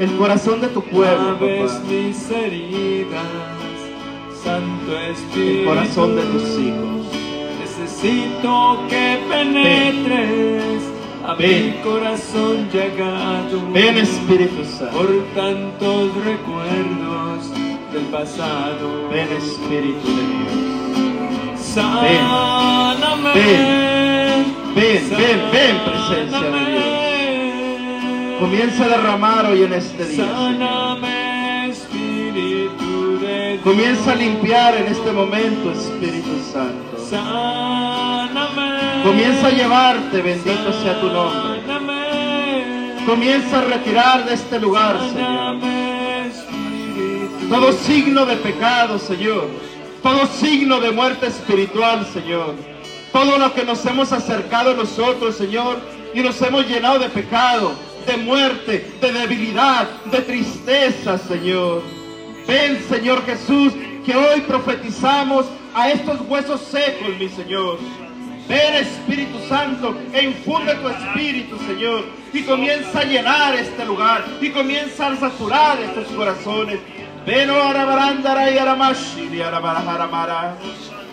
[0.00, 1.48] El corazón de tu pueblo, papá.
[4.90, 7.06] El corazón de tus hijos.
[7.60, 10.82] Necesito que penetres
[11.26, 11.66] a Ven.
[11.66, 13.70] mi corazón llegado.
[13.72, 14.96] Ven, Espíritu Santo.
[14.96, 17.52] por tantos recuerdos
[17.92, 19.08] del pasado.
[19.10, 21.60] Ven, Espíritu de Dios.
[21.60, 23.34] Sáname.
[23.34, 24.56] Ven.
[24.74, 28.40] Ven, ven, ven, presencia de Dios.
[28.40, 31.17] Comienza a derramar hoy en este día, Señor.
[33.64, 36.96] Comienza a limpiar en este momento, Espíritu Santo.
[39.02, 41.60] Comienza a llevarte, bendito sea tu nombre.
[43.06, 45.58] Comienza a retirar de este lugar, Señor.
[47.48, 49.48] Todo signo de pecado, Señor.
[50.02, 52.54] Todo signo de muerte espiritual, Señor.
[53.12, 55.78] Todo lo que nos hemos acercado nosotros, Señor,
[56.14, 57.72] y nos hemos llenado de pecado,
[58.06, 61.97] de muerte, de debilidad, de tristeza, Señor.
[62.48, 63.74] Ven, Señor Jesús,
[64.06, 65.44] que hoy profetizamos
[65.74, 67.78] a estos huesos secos, mi Señor.
[68.48, 74.48] Ven Espíritu Santo e infunde tu Espíritu, Señor, y comienza a llenar este lugar, y
[74.48, 76.78] comienza a saturar estos corazones.
[77.26, 80.56] Ven, oh Arabarandara y Aramashiri, Arabarajaramara.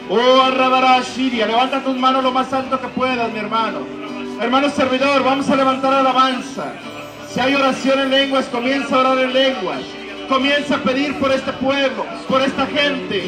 [0.09, 3.79] Oh levanta tus manos lo más alto que puedas, mi hermano.
[4.39, 6.71] Hermano servidor, vamos a levantar alabanza.
[7.27, 9.81] Si hay oración en lenguas, comienza a orar en lenguas.
[10.27, 13.23] Comienza a pedir por este pueblo, por esta gente,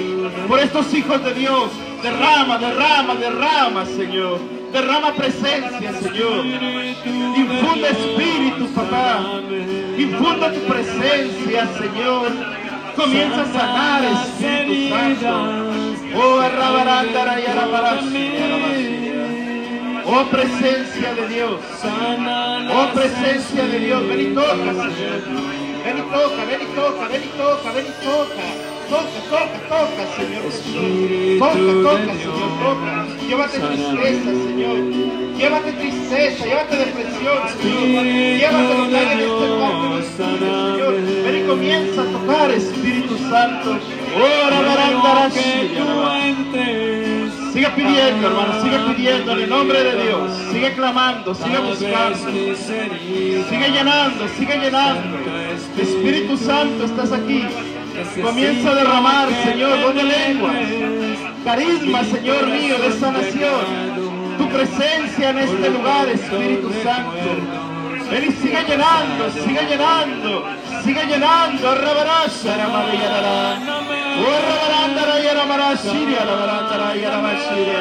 [0.48, 1.70] por estos hijos de Dios.
[2.02, 4.40] Derrama, derrama, derrama, Señor.
[4.72, 6.46] Derrama presencia, Señor.
[6.46, 9.42] Infunde espíritu, papá.
[9.98, 12.32] Infunde tu presencia, Señor.
[12.96, 15.78] Comienza a sanar, Espíritu Santo.
[16.16, 17.46] Oh, arrabarandara y
[20.10, 21.60] Oh presencia de Dios.
[22.74, 24.08] Oh presencia de Dios.
[24.08, 25.67] Ven Señor.
[25.88, 28.44] Ven y toca, ven y toca, ven y toca, ven y toca.
[28.90, 31.40] Toca, toca, toca, Señor Jesús.
[31.40, 33.08] Toca, toca, Señor, toca.
[33.26, 34.80] Llévate tristeza, Señor.
[35.38, 38.04] Llévate tristeza, llévate depresión, Señor.
[38.04, 40.94] Llévate lo que hay en este sirve, Señor.
[41.24, 43.80] Ven y comienza a tocar, Espíritu Santo.
[44.18, 44.58] Ora,
[47.58, 50.32] Sigue pidiendo, hermano, sigue pidiendo en el nombre de Dios.
[50.52, 52.56] Sigue clamando, sigue buscando.
[53.50, 55.18] Sigue llenando, sigue llenando.
[55.76, 57.48] Espíritu Santo, estás aquí.
[58.22, 60.56] Comienza a derramar, Señor, don de lenguas.
[61.44, 64.38] Carisma, Señor mío, de sanación.
[64.38, 67.77] Tu presencia en este lugar, Espíritu Santo.
[68.10, 70.46] Y sigue llenando, sigue llenando,
[70.84, 71.76] sigue llenando.
[71.76, 73.60] Rabarasha, Ramarayarara.
[74.20, 77.80] Oh, Rabarandara, Yaramarashiria, Rabarandara, Yaramashiria.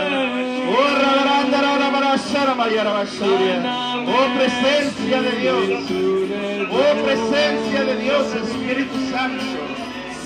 [0.68, 3.56] Oh, Rabarandara, Rabarasha, Ramayarabashiria.
[4.04, 5.64] Oh, presencia de Dios.
[6.72, 9.44] Oh, presencia de Dios, Espíritu Santo.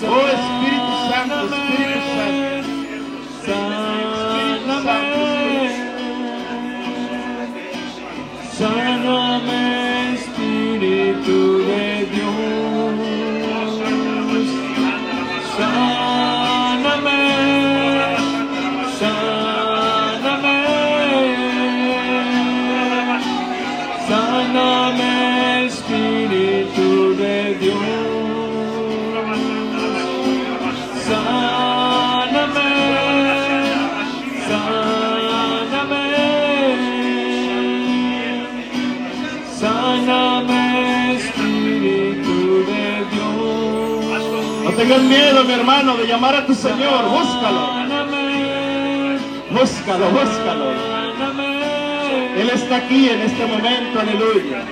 [0.03, 2.61] Oh, Espíritu Santo, Espíritu Santo.
[4.31, 5.21] Espíritu Santo,
[8.61, 8.90] Sáname,
[44.91, 47.05] tengas miedo, mi hermano, de llamar a tu Señor.
[47.09, 47.61] Búscalo,
[49.51, 50.71] búscalo, búscalo.
[52.37, 54.63] Él está aquí en este momento, aleluya.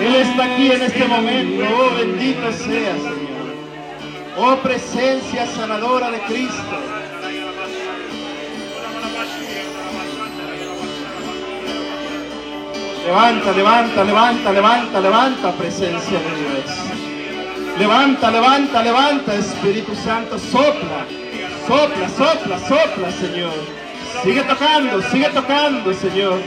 [0.00, 1.64] Él está aquí en este momento.
[1.74, 3.44] Oh, bendito sea, Señor.
[4.36, 6.78] Oh, presencia sanadora de Cristo.
[13.06, 17.03] Levanta, levanta, levanta, levanta, levanta, presencia de Dios.
[17.78, 21.06] Levanta, levanta, levanta, Espíritu Santo, sopla,
[21.66, 23.52] sopla, sopla, sopla, Señor.
[24.22, 26.38] Sigue tocando, sigue tocando, Señor.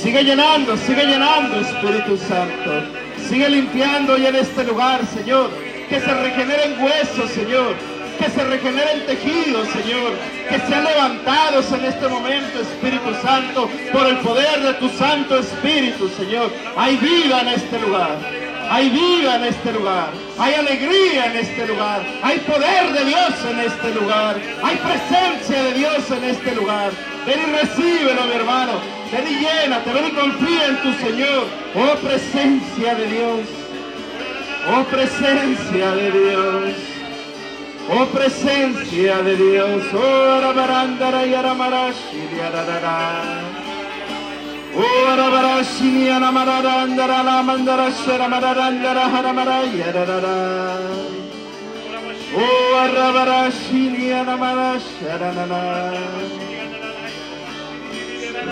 [0.00, 2.84] Sigue llenando, sigue llenando, Espíritu Santo.
[3.28, 5.50] Sigue limpiando hoy en este lugar, Señor.
[5.88, 7.74] Que se regeneren huesos, Señor.
[8.20, 10.12] Que se regeneren tejidos, Señor.
[10.48, 16.08] Que sean levantados en este momento, Espíritu Santo, por el poder de tu Santo Espíritu,
[16.10, 16.52] Señor.
[16.76, 18.45] Hay vida en este lugar.
[18.68, 20.10] Hay vida en este lugar.
[20.38, 22.02] Hay alegría en este lugar.
[22.22, 24.36] Hay poder de Dios en este lugar.
[24.62, 26.90] Hay presencia de Dios en este lugar.
[27.26, 28.72] Ven y recíbelo, mi hermano.
[29.12, 29.92] Ven y llénate.
[29.92, 31.46] Ven y confía en tu Señor.
[31.74, 33.40] Oh presencia de Dios.
[34.68, 36.74] Oh presencia de Dios.
[37.88, 39.82] Oh presencia de Dios.
[39.94, 42.28] Oh arabarandara y aramarashi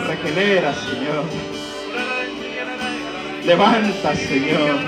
[0.06, 1.24] Regenera, Señor.
[3.44, 4.78] Levanta, Señor.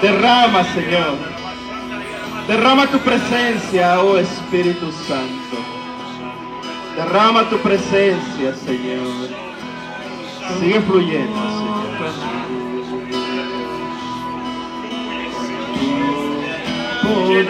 [0.00, 1.16] Derrama, Señor.
[2.48, 5.56] Derrama tu presencia, oh Espíritu Santo.
[6.96, 9.41] Derrama tu presencia, Señor.
[10.48, 11.82] se fluyendo, Señor.
[17.02, 17.46] Poder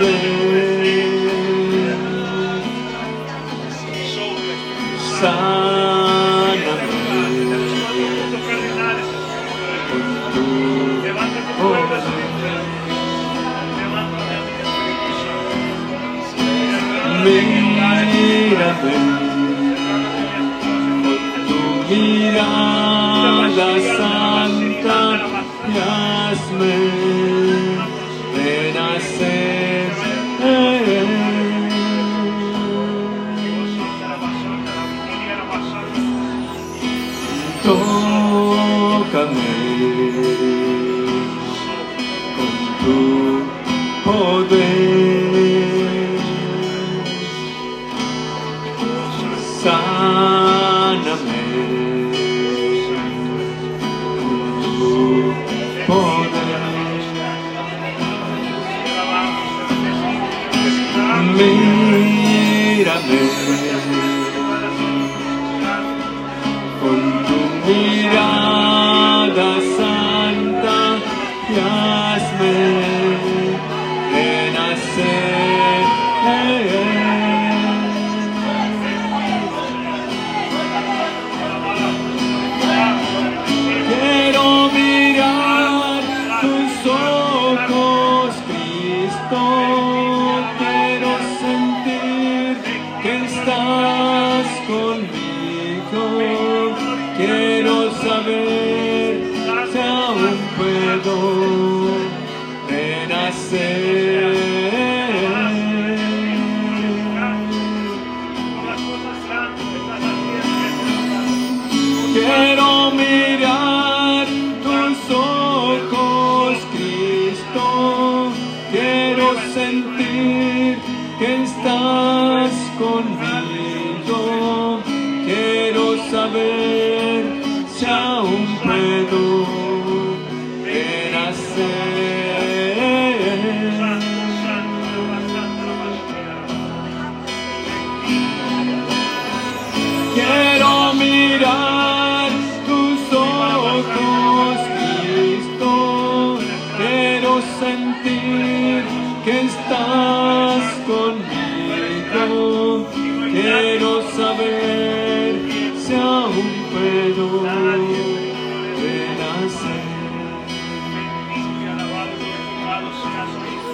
[5.21, 6.63] sana
[11.03, 11.53] Levanta tu
[17.25, 18.97] Mírame
[21.47, 21.61] tu
[23.55, 24.22] the sun.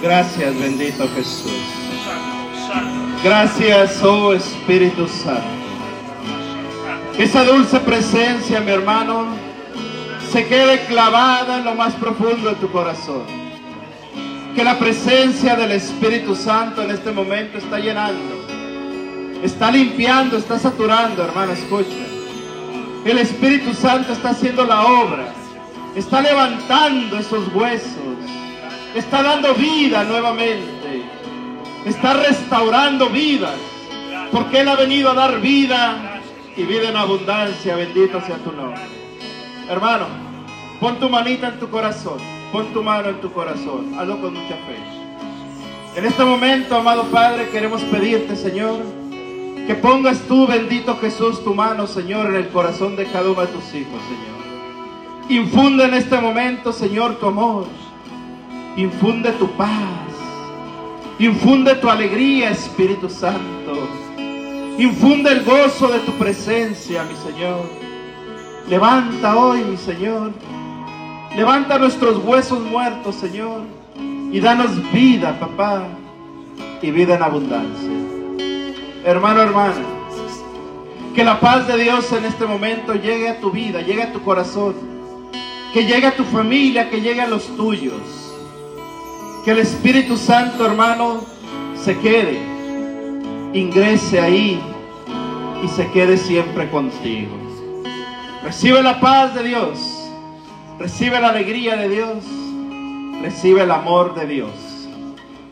[0.01, 1.51] Gracias, bendito Jesús.
[3.21, 5.43] Gracias, oh Espíritu Santo.
[7.17, 9.27] Esa dulce presencia, mi hermano,
[10.31, 13.23] se quede clavada en lo más profundo de tu corazón.
[14.55, 18.38] Que la presencia del Espíritu Santo en este momento está llenando,
[19.43, 21.89] está limpiando, está saturando, hermano, escucha.
[23.05, 25.33] El Espíritu Santo está haciendo la obra,
[25.95, 28.17] está levantando esos huesos,
[28.93, 31.03] está dando vida nuevamente,
[31.85, 33.55] está restaurando vidas,
[34.31, 36.21] porque Él ha venido a dar vida
[36.57, 38.81] y vida en abundancia, bendito sea tu nombre.
[39.69, 40.07] Hermano,
[40.81, 42.17] pon tu manita en tu corazón,
[42.51, 44.77] pon tu mano en tu corazón, hazlo con mucha fe.
[45.95, 48.98] En este momento, amado Padre, queremos pedirte, Señor,
[49.69, 53.47] que pongas tú, bendito Jesús, tu mano, Señor, en el corazón de cada uno de
[53.49, 55.29] tus hijos, Señor.
[55.29, 57.67] Infunde en este momento, Señor, tu amor
[58.77, 59.69] Infunde tu paz.
[61.19, 63.87] Infunde tu alegría, Espíritu Santo.
[64.79, 67.69] Infunde el gozo de tu presencia, mi Señor.
[68.67, 70.31] Levanta hoy, mi Señor.
[71.35, 73.61] Levanta nuestros huesos muertos, Señor.
[74.31, 75.83] Y danos vida, papá.
[76.81, 78.18] Y vida en abundancia.
[79.03, 79.81] Hermano, hermana.
[81.15, 84.21] Que la paz de Dios en este momento llegue a tu vida, llegue a tu
[84.21, 84.75] corazón.
[85.73, 88.19] Que llegue a tu familia, que llegue a los tuyos
[89.43, 91.23] que el Espíritu Santo, hermano,
[91.75, 92.39] se quede,
[93.53, 94.59] ingrese ahí
[95.63, 97.31] y se quede siempre contigo.
[98.43, 99.79] Recibe la paz de Dios,
[100.77, 102.25] recibe la alegría de Dios,
[103.21, 104.51] recibe el amor de Dios.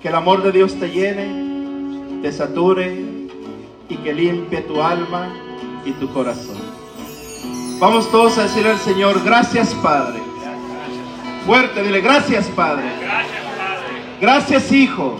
[0.01, 3.16] Que el amor de Dios te llene, te sature
[3.89, 5.29] y que limpie tu alma
[5.85, 6.57] y tu corazón.
[7.79, 10.19] Vamos todos a decirle al Señor, gracias Padre.
[11.45, 12.83] Fuerte, dile, gracias Padre.
[14.19, 15.15] Gracias, Hijo.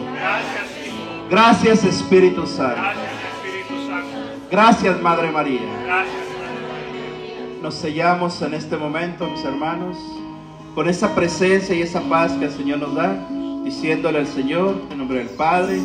[1.30, 2.82] Gracias, Espíritu Santo.
[4.50, 5.60] Gracias, Madre María.
[7.62, 9.98] nos sellamos en este momento, mis hermanos,
[10.74, 13.28] con esa presencia y esa paz que el Señor nos da,
[13.64, 15.80] diciéndole al Señor, en nombre del Padre,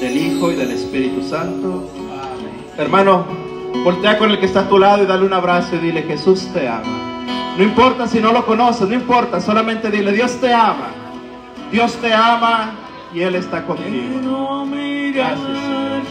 [0.00, 1.88] del Hijo y del Espíritu Santo.
[2.80, 3.26] Hermano,
[3.84, 6.48] voltea con el que está a tu lado y dale un abrazo y dile, Jesús
[6.54, 6.82] te ama.
[7.58, 10.88] No importa si no lo conoces, no importa, solamente dile, Dios te ama.
[11.70, 12.72] Dios te ama
[13.12, 14.20] y Él está contigo.
[15.12, 16.02] Gracias, Señor.